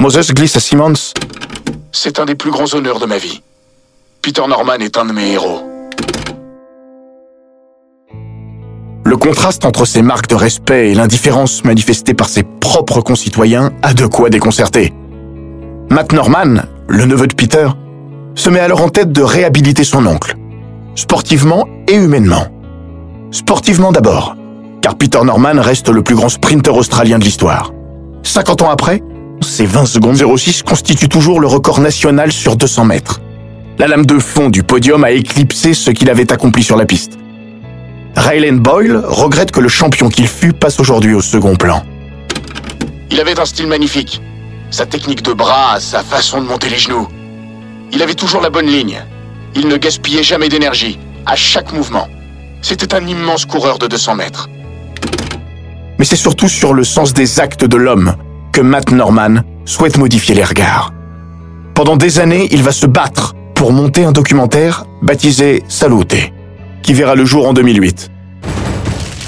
Moses 0.01 0.33
glisse 0.35 0.57
à 0.57 0.61
Simmons. 0.61 1.13
C'est 1.93 2.19
un 2.19 2.25
des 2.25 2.35
plus 2.35 2.51
grands 2.51 2.75
honneurs 2.75 2.99
de 2.99 3.07
ma 3.07 3.19
vie. 3.19 3.41
Peter 4.21 4.43
Norman 4.49 4.81
est 4.81 4.99
un 4.99 5.05
de 5.05 5.13
mes 5.13 5.31
héros. 5.31 5.61
Le 9.17 9.29
contraste 9.29 9.65
entre 9.65 9.87
ces 9.87 10.03
marques 10.03 10.29
de 10.29 10.35
respect 10.35 10.91
et 10.91 10.95
l'indifférence 10.95 11.65
manifestée 11.65 12.13
par 12.13 12.29
ses 12.29 12.43
propres 12.43 13.01
concitoyens 13.01 13.71
a 13.83 13.95
de 13.95 14.05
quoi 14.05 14.29
déconcerter. 14.29 14.93
Matt 15.89 16.13
Norman, 16.13 16.61
le 16.87 17.07
neveu 17.07 17.27
de 17.27 17.35
Peter, 17.35 17.67
se 18.35 18.51
met 18.51 18.61
alors 18.61 18.83
en 18.83 18.91
tête 18.91 19.13
de 19.13 19.23
réhabiliter 19.23 19.85
son 19.85 20.05
oncle, 20.05 20.37
sportivement 20.97 21.67
et 21.89 21.95
humainement. 21.95 22.49
Sportivement 23.31 23.91
d'abord, 23.91 24.37
car 24.83 24.97
Peter 24.97 25.21
Norman 25.25 25.63
reste 25.63 25.89
le 25.89 26.03
plus 26.03 26.15
grand 26.15 26.29
sprinter 26.29 26.77
australien 26.77 27.19
de 27.19 27.25
l'histoire. 27.25 27.73
50 28.23 28.61
ans 28.61 28.71
après, 28.71 29.03
ses 29.41 29.65
20 29.65 29.87
secondes 29.87 30.17
06 30.17 30.63
constituent 30.63 31.09
toujours 31.09 31.41
le 31.41 31.47
record 31.47 31.81
national 31.81 32.33
sur 32.33 32.55
200 32.55 32.85
mètres. 32.85 33.23
La 33.79 33.87
lame 33.87 34.05
de 34.05 34.19
fond 34.19 34.51
du 34.51 34.63
podium 34.63 35.05
a 35.05 35.11
éclipsé 35.11 35.73
ce 35.73 35.91
qu'il 35.91 36.11
avait 36.11 36.31
accompli 36.31 36.63
sur 36.63 36.77
la 36.77 36.85
piste. 36.85 37.19
Ryland 38.17 38.61
Boyle 38.61 39.03
regrette 39.05 39.51
que 39.51 39.61
le 39.61 39.69
champion 39.69 40.09
qu'il 40.09 40.27
fut 40.27 40.55
passe 40.55 40.81
aujourd'hui 40.81 41.15
au 41.15 41.21
second 41.21 41.55
plan. 41.55 41.85
Il 43.11 43.21
avait 43.21 43.39
un 43.39 43.45
style 43.45 43.67
magnifique. 43.67 44.23
Sa 44.71 44.87
technique 44.87 45.23
de 45.23 45.33
bras, 45.33 45.79
sa 45.81 46.03
façon 46.03 46.41
de 46.41 46.47
monter 46.47 46.71
les 46.71 46.79
genoux. 46.79 47.07
Il 47.93 48.03
avait 48.03 48.15
toujours 48.15 48.41
la 48.41 48.51
bonne 48.51 48.67
ligne. 48.67 49.03
Il 49.55 49.69
ne 49.69 49.77
gaspillait 49.77 50.23
jamais 50.23 50.49
d'énergie, 50.49 50.99
à 51.27 51.37
chaque 51.37 51.73
mouvement. 51.73 52.09
C'était 52.63 52.95
un 52.95 53.07
immense 53.07 53.45
coureur 53.45 53.79
de 53.79 53.87
200 53.87 54.17
mètres. 54.17 54.49
Mais 55.99 56.05
c'est 56.05 56.17
surtout 56.17 56.49
sur 56.49 56.75
le 56.75 56.85
sens 56.85 57.13
des 57.13 57.39
actes 57.39 57.65
de 57.65 57.77
l'homme 57.77 58.17
que 58.53 58.61
Matt 58.61 58.91
Norman 58.93 59.43
souhaite 59.67 59.99
modifier 59.99 60.35
les 60.35 60.45
regards. 60.45 60.93
Pendant 61.75 61.97
des 61.97 62.19
années, 62.19 62.49
il 62.51 62.63
va 62.63 62.73
se 62.73 62.87
battre 62.87 63.35
pour 63.55 63.73
monter 63.73 64.05
un 64.05 64.13
documentaire 64.13 64.85
baptisé 65.03 65.63
Salute, 65.69 66.33
qui 66.87 66.95
verra 66.95 67.17
le 67.17 67.25
jour 67.25 67.49
en 67.49 67.53
2008. 67.53 68.09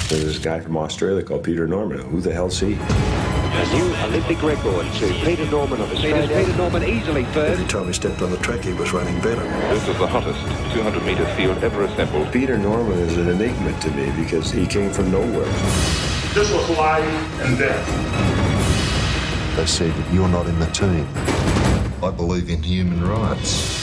There's 0.09 0.25
this 0.25 0.39
guy 0.39 0.61
from 0.61 0.77
Australia 0.77 1.25
called 1.25 1.43
Peter 1.43 1.67
Norman. 1.67 1.99
Who 1.99 2.21
the 2.21 2.33
hell's 2.33 2.61
he? 2.61 2.75
A 2.75 3.67
new 3.75 3.93
Olympic 4.07 4.41
record 4.45 4.87
to 5.01 5.07
Peter 5.25 5.45
Norman 5.51 5.81
of 5.81 5.93
Australia. 5.93 6.29
Peter 6.29 6.57
Norman 6.57 6.85
easily 6.85 7.25
third. 7.35 7.51
Every 7.51 7.67
time 7.67 7.89
he 7.89 7.93
stepped 7.93 8.23
on 8.23 8.31
the 8.31 8.37
track, 8.37 8.61
he 8.61 8.73
was 8.75 8.93
running 8.93 9.17
better. 9.23 9.43
This 9.75 9.89
was 9.89 9.99
the 9.99 10.07
hottest 10.07 10.39
200 10.73 11.05
meter 11.05 11.27
field 11.35 11.59
ever 11.65 11.83
assembled. 11.83 12.33
Peter 12.33 12.57
Norman 12.57 12.97
is 13.01 13.17
an 13.17 13.29
enigma 13.29 13.73
to 13.81 13.91
me 13.91 14.13
because 14.23 14.53
he 14.53 14.65
came 14.65 14.93
from 14.93 15.11
nowhere. 15.11 15.53
This 16.35 16.53
was 16.53 16.71
life 16.79 17.41
and 17.43 17.59
death. 17.59 17.87
They 19.57 19.67
said, 19.67 19.93
You're 20.13 20.29
not 20.29 20.47
in 20.47 20.61
the 20.61 20.67
team. 20.67 21.09
I 22.05 22.13
believe 22.13 22.51
in 22.51 22.63
human 22.63 23.05
rights. 23.05 23.78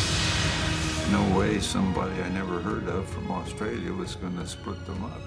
No 1.12 1.40
way 1.40 1.60
somebody 1.62 2.14
I 2.22 2.30
never 2.34 2.60
heard 2.62 2.88
of 2.88 3.06
from 3.08 3.32
Australia 3.32 3.92
was 3.92 4.16
going 4.16 4.36
to 4.38 4.48
split 4.48 4.84
them 4.86 5.04
up. 5.04 5.22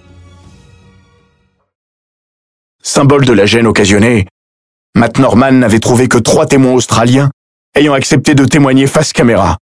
Symbole 2.82 3.24
de 3.24 3.32
la 3.32 3.46
gêne 3.46 3.66
occasionnée, 3.66 4.26
Matt 4.96 5.18
Norman 5.18 5.52
n'avait 5.52 5.78
trouvé 5.78 6.08
que 6.08 6.18
trois 6.18 6.46
témoins 6.46 6.72
australiens 6.72 7.30
ayant 7.74 7.92
accepté 7.92 8.34
de 8.34 8.44
témoigner 8.44 8.86
face 8.86 9.12
caméra. 9.12 9.58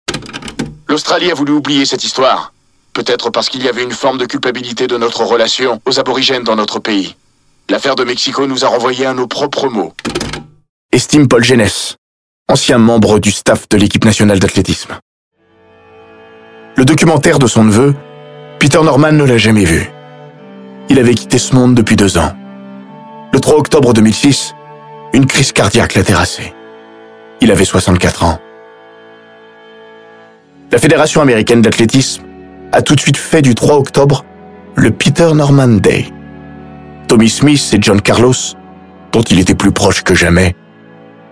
L'Australie 0.89 1.31
a 1.31 1.35
voulu 1.35 1.53
oublier 1.53 1.85
cette 1.85 2.05
histoire. 2.05 2.53
Peut-être 2.93 3.31
parce 3.31 3.51
qu'il 3.51 3.63
y 3.63 3.69
avait 3.69 3.83
une 3.83 3.93
forme 3.93 4.17
de 4.17 4.25
culpabilité 4.25 4.87
de 4.87 4.97
notre 4.97 5.25
relation 5.25 5.83
aux 5.85 5.99
aborigènes 6.01 6.45
dans 6.45 6.57
notre 6.57 6.79
pays. 6.79 7.17
L'affaire 7.69 7.97
de 7.97 8.05
Mexico 8.05 8.47
nous 8.47 8.65
a 8.65 8.69
renvoyé 8.69 9.05
à 9.05 9.13
nos 9.13 9.27
propres 9.27 9.69
mots. 9.69 9.93
Estime 10.93 11.29
Paul 11.29 11.45
Genes, 11.45 11.97
ancien 12.49 12.79
membre 12.79 13.19
du 13.19 13.33
staff 13.33 13.69
de 13.69 13.77
l'équipe 13.77 14.05
nationale 14.05 14.39
d'athlétisme. 14.39 14.97
Le 16.77 16.85
documentaire 16.85 17.39
de 17.39 17.47
son 17.47 17.65
neveu, 17.65 17.95
Peter 18.59 18.83
Norman 18.83 19.13
ne 19.13 19.25
l'a 19.25 19.39
jamais 19.39 19.65
vu. 19.65 19.91
Il 20.91 20.99
avait 20.99 21.15
quitté 21.15 21.39
ce 21.39 21.55
monde 21.55 21.75
depuis 21.75 21.97
deux 21.97 22.19
ans. 22.19 22.33
Le 23.33 23.41
3 23.41 23.57
octobre 23.57 23.95
2006, 23.95 24.55
une 25.15 25.25
crise 25.25 25.53
cardiaque 25.53 25.95
l'a 25.95 26.03
terrassé. 26.03 26.53
Il 27.41 27.51
avait 27.51 27.65
64 27.65 28.25
ans. 28.25 28.39
La 30.71 30.79
Fédération 30.79 31.23
américaine 31.23 31.63
d'athlétisme 31.63 32.25
a 32.73 32.83
tout 32.83 32.95
de 32.95 33.01
suite 33.01 33.17
fait 33.17 33.41
du 33.41 33.55
3 33.55 33.77
octobre 33.77 34.27
le 34.75 34.91
Peter 34.91 35.33
Norman 35.35 35.79
Day. 35.81 36.13
Tommy 37.09 37.31
Smith 37.31 37.71
et 37.73 37.79
John 37.81 38.03
Carlos, 38.03 38.35
dont 39.13 39.23
il 39.23 39.39
était 39.39 39.55
plus 39.55 39.73
proche 39.73 40.03
que 40.03 40.15
jamais, 40.15 40.55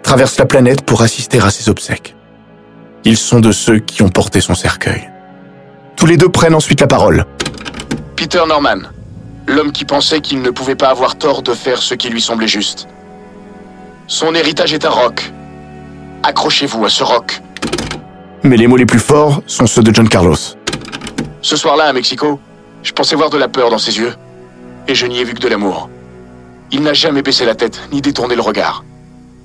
traversent 0.02 0.38
la 0.38 0.46
planète 0.46 0.87
pour 0.87 1.02
assister 1.02 1.38
à 1.40 1.50
ses 1.50 1.68
obsèques. 1.68 2.16
Ils 3.04 3.18
sont 3.18 3.40
de 3.40 3.52
ceux 3.52 3.80
qui 3.80 4.00
ont 4.00 4.09
porté 4.09 4.40
son 4.40 4.54
cercueil. 4.54 5.11
Tous 5.96 6.07
les 6.07 6.16
deux 6.16 6.28
prennent 6.28 6.54
ensuite 6.54 6.80
la 6.80 6.87
parole. 6.87 7.24
Peter 8.16 8.42
Norman, 8.46 8.88
l'homme 9.46 9.72
qui 9.72 9.85
pensait 9.85 10.20
qu'il 10.20 10.42
ne 10.42 10.50
pouvait 10.50 10.76
pas 10.76 10.88
avoir 10.88 11.16
tort 11.16 11.42
de 11.42 11.52
faire 11.52 11.78
ce 11.78 11.94
qui 11.94 12.09
lui 12.09 12.20
semblait 12.20 12.48
juste. 12.48 12.88
Son 14.07 14.35
héritage 14.35 14.72
est 14.74 14.85
un 14.85 14.90
roc. 14.90 15.33
Accrochez-vous 16.22 16.85
à 16.85 16.88
ce 16.88 17.04
roc. 17.04 17.40
Mais 18.42 18.57
les 18.57 18.66
mots 18.66 18.76
les 18.76 18.87
plus 18.87 18.98
forts 18.98 19.42
sont 19.46 19.66
ceux 19.66 19.83
de 19.83 19.94
John 19.94 20.09
Carlos. 20.09 20.37
Ce 21.40 21.57
soir-là, 21.57 21.85
à 21.85 21.92
Mexico, 21.92 22.38
je 22.83 22.92
pensais 22.92 23.16
voir 23.16 23.30
de 23.30 23.38
la 23.38 23.48
peur 23.48 23.70
dans 23.70 23.78
ses 23.78 23.98
yeux. 23.98 24.14
Et 24.88 24.94
je 24.94 25.07
n'y 25.07 25.20
ai 25.20 25.24
vu 25.24 25.35
que 25.35 25.40
de 25.40 25.48
l'amour. 25.48 25.88
Il 26.70 26.83
n'a 26.83 26.92
jamais 26.92 27.22
baissé 27.22 27.44
la 27.46 27.54
tête, 27.54 27.80
ni 27.92 28.02
détourné 28.02 28.35
le 28.35 28.42
regard. 28.42 28.85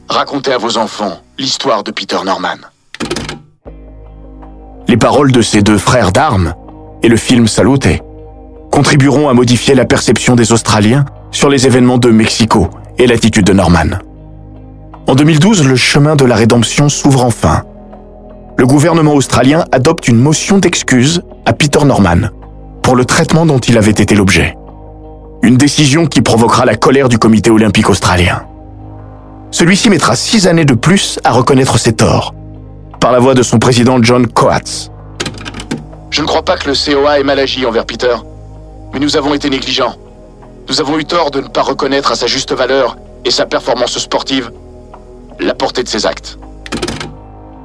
Racontez 0.10 0.52
à 0.52 0.58
vos 0.58 0.78
enfants 0.78 1.22
l'histoire 1.38 1.84
de 1.84 1.92
Peter 1.92 2.18
Norman. 2.26 2.58
Les 4.90 4.98
paroles 4.98 5.32
de 5.32 5.44
ces 5.44 5.62
deux 5.62 5.78
frères 5.78 6.12
d'armes 6.12 6.56
et 7.04 7.10
le 7.10 7.16
film 7.16 7.48
Salute 7.48 8.02
contribueront 8.72 9.30
à 9.30 9.36
modifier 9.36 9.76
la 9.76 9.86
perception 9.86 10.36
des 10.36 10.52
Australiens 10.52 11.06
sur 11.30 11.48
les 11.48 11.68
événements 11.68 12.00
de 12.00 12.10
Mexico 12.10 12.70
et 12.98 13.06
l'attitude 13.06 13.46
de 13.46 13.54
Norman. 13.54 14.00
En 15.06 15.14
2012, 15.14 15.68
le 15.68 15.76
chemin 15.76 16.16
de 16.16 16.26
la 16.26 16.34
rédemption 16.34 16.90
s'ouvre 16.90 17.24
enfin. 17.24 17.66
Le 18.58 18.66
gouvernement 18.66 19.14
australien 19.14 19.64
adopte 19.72 20.08
une 20.08 20.18
motion 20.18 20.58
d'excuse 20.58 21.22
à 21.46 21.54
Peter 21.54 21.86
Norman 21.86 22.30
pour 22.82 22.96
le 22.96 23.06
traitement 23.06 23.46
dont 23.46 23.60
il 23.60 23.78
avait 23.78 23.92
été 23.92 24.16
l'objet. 24.16 24.56
Une 25.44 25.58
décision 25.58 26.08
qui 26.08 26.24
provoquera 26.24 26.66
la 26.66 26.76
colère 26.76 27.10
du 27.10 27.20
comité 27.20 27.52
olympique 27.52 27.92
australien. 27.92 28.42
Celui-ci 29.52 29.92
mettra 29.92 30.16
six 30.16 30.48
années 30.48 30.66
de 30.66 30.74
plus 30.74 31.20
à 31.24 31.32
reconnaître 31.32 31.78
ses 31.78 31.94
torts, 31.94 32.34
par 33.00 33.12
la 33.12 33.20
voix 33.20 33.34
de 33.34 33.44
son 33.44 33.60
président 33.60 34.02
John 34.02 34.28
Coates. 34.28 34.92
Je 36.10 36.22
ne 36.22 36.28
crois 36.28 36.42
pas 36.42 36.58
que 36.58 36.70
le 36.70 36.76
COA 36.76 37.20
ait 37.20 37.24
mal 37.24 37.40
agi 37.40 37.66
envers 37.66 37.86
Peter, 37.86 38.16
mais 38.94 39.00
nous 39.00 39.16
avons 39.16 39.34
été 39.34 39.50
négligents. 39.50 39.96
Nous 40.68 40.82
avons 40.82 40.98
eu 41.00 41.06
tort 41.06 41.32
de 41.32 41.42
ne 41.42 41.48
pas 41.48 41.62
reconnaître 41.62 42.12
à 42.12 42.16
sa 42.16 42.28
juste 42.28 42.54
valeur 42.54 42.98
et 43.26 43.32
sa 43.32 43.46
performance 43.46 43.98
sportive 43.98 44.52
la 45.40 45.54
portée 45.54 45.84
de 45.84 45.88
ses 45.88 46.06
actes. 46.06 46.38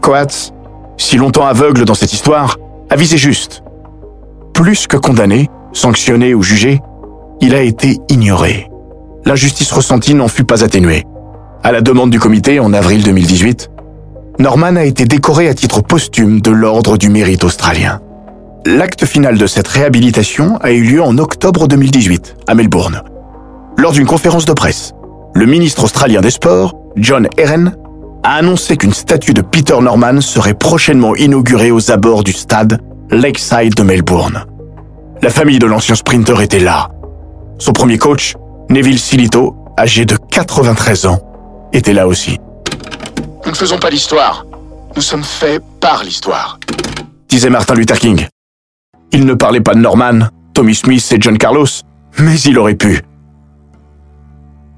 Coates, 0.01 0.53
si 0.97 1.17
longtemps 1.17 1.47
aveugle 1.47 1.85
dans 1.85 1.95
cette 1.95 2.13
histoire, 2.13 2.57
a 2.91 2.97
visé 2.97 3.17
juste. 3.17 3.63
Plus 4.53 4.87
que 4.87 4.97
condamné, 4.97 5.51
sanctionné 5.73 6.35
ou 6.35 6.43
jugé, 6.43 6.81
il 7.41 7.55
a 7.55 7.63
été 7.63 7.99
ignoré. 8.09 8.71
L'injustice 9.25 9.73
ressentie 9.73 10.15
n'en 10.15 10.29
fut 10.29 10.45
pas 10.45 10.63
atténuée. 10.63 11.05
À 11.63 11.73
la 11.73 11.81
demande 11.81 12.11
du 12.11 12.21
comité 12.21 12.61
en 12.61 12.73
avril 12.73 13.03
2018, 13.03 13.71
Norman 14.39 14.75
a 14.77 14.85
été 14.85 15.05
décoré 15.05 15.49
à 15.49 15.55
titre 15.55 15.81
posthume 15.81 16.41
de 16.41 16.51
l'Ordre 16.51 16.99
du 16.99 17.09
Mérite 17.09 17.45
australien. 17.45 18.01
L'acte 18.67 19.05
final 19.05 19.39
de 19.39 19.47
cette 19.47 19.69
réhabilitation 19.69 20.59
a 20.61 20.73
eu 20.73 20.83
lieu 20.83 21.03
en 21.03 21.19
octobre 21.19 21.69
2018, 21.69 22.37
à 22.49 22.55
Melbourne. 22.55 23.03
Lors 23.77 23.93
d'une 23.93 24.07
conférence 24.07 24.45
de 24.45 24.53
presse, 24.53 24.93
le 25.35 25.47
ministre 25.47 25.85
australien 25.85 26.21
des 26.21 26.31
Sports, 26.31 26.75
John 26.97 27.29
Herren, 27.37 27.77
a 28.25 28.35
annoncé 28.35 28.77
qu'une 28.77 28.93
statue 28.93 29.35
de 29.35 29.43
Peter 29.43 29.79
Norman 29.81 30.21
serait 30.21 30.55
prochainement 30.55 31.15
inaugurée 31.15 31.71
aux 31.71 31.93
abords 31.93 32.25
du 32.25 32.33
stade 32.33 32.81
Lakeside 33.11 33.75
de 33.75 33.83
Melbourne. 33.85 34.45
La 35.23 35.31
famille 35.31 35.61
de 35.61 35.67
l'ancien 35.67 35.95
sprinter 35.95 36.41
était 36.41 36.59
là. 36.59 36.91
Son 37.59 37.73
premier 37.73 37.99
coach, 37.99 38.35
Neville 38.69 38.99
Silito, 38.99 39.55
âgé 39.79 40.07
de 40.07 40.17
93 40.17 41.07
ans, 41.07 41.21
était 41.73 41.93
là 41.93 42.09
aussi. 42.09 42.39
Nous 43.55 43.61
ne 43.61 43.67
faisons 43.67 43.79
pas 43.79 43.91
l'histoire. 43.91 44.45
Nous 44.97 45.01
sommes 45.01 45.23
faits 45.23 45.63
par 45.79 46.03
l'histoire. 46.03 46.59
Disait 47.29 47.51
Martin 47.51 47.75
Luther 47.75 48.01
King. 48.01 48.27
Il 49.13 49.27
ne 49.27 49.35
parlait 49.35 49.61
pas 49.61 49.75
de 49.75 49.79
Norman, 49.79 50.27
Tommy 50.55 50.75
Smith 50.75 51.07
et 51.13 51.19
John 51.21 51.39
Carlos, 51.39 51.69
mais 52.19 52.35
il 52.41 52.59
aurait 52.59 52.75
pu. 52.75 53.05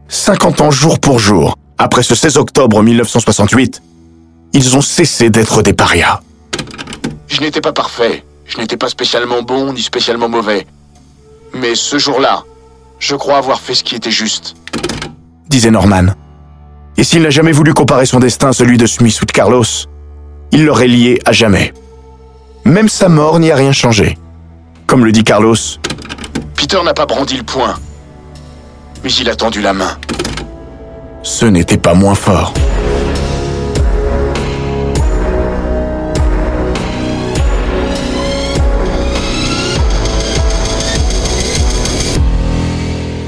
50 0.09 0.61
ans 0.61 0.71
jour 0.71 1.01
pour 1.01 1.19
jour, 1.19 1.57
après 1.79 2.03
ce 2.03 2.15
16 2.15 2.37
octobre 2.37 2.83
1968, 2.83 3.81
ils 4.53 4.77
ont 4.77 4.83
cessé 4.83 5.31
d'être 5.31 5.62
des 5.62 5.73
parias. 5.73 6.21
Je 7.29 7.41
n'étais 7.41 7.62
pas 7.62 7.73
parfait, 7.73 8.27
je 8.45 8.59
n'étais 8.59 8.77
pas 8.77 8.91
spécialement 8.91 9.41
bon 9.41 9.73
ni 9.73 9.81
spécialement 9.81 10.29
mauvais. 10.29 10.67
Mais 11.55 11.75
ce 11.75 11.97
jour-là, 11.99 12.45
je 12.99 13.17
crois 13.17 13.39
avoir 13.39 13.59
fait 13.59 13.75
ce 13.75 13.83
qui 13.83 13.95
était 13.95 14.11
juste. 14.11 14.55
Disait 15.49 15.71
Norman. 15.71 16.09
Et 16.98 17.04
s'il 17.04 17.22
n'a 17.22 17.30
jamais 17.30 17.52
voulu 17.52 17.74
comparer 17.74 18.06
son 18.06 18.18
destin 18.20 18.48
à 18.48 18.52
celui 18.52 18.78
de 18.78 18.87
Smith 18.87 19.20
ou 19.20 19.26
de 19.26 19.32
Carlos, 19.32 19.64
il 20.52 20.64
l'aurait 20.64 20.88
lié 20.88 21.20
à 21.24 21.32
jamais. 21.32 21.74
Même 22.64 22.88
sa 22.88 23.09
mort 23.09 23.38
n'y 23.38 23.50
a 23.50 23.56
rien 23.56 23.72
changé. 23.72 24.16
Comme 24.87 25.04
le 25.04 25.12
dit 25.12 25.24
Carlos, 25.24 25.56
Peter 26.54 26.82
n'a 26.85 26.94
pas 26.94 27.06
brandi 27.06 27.37
le 27.37 27.42
poing, 27.42 27.74
mais 29.04 29.12
il 29.12 29.28
a 29.28 29.37
tendu 29.37 29.61
la 29.61 29.72
main. 29.72 29.98
ce 31.22 31.44
n'était 31.44 31.76
pas 31.76 31.94
moins 31.94 32.14
fort. 32.14 32.54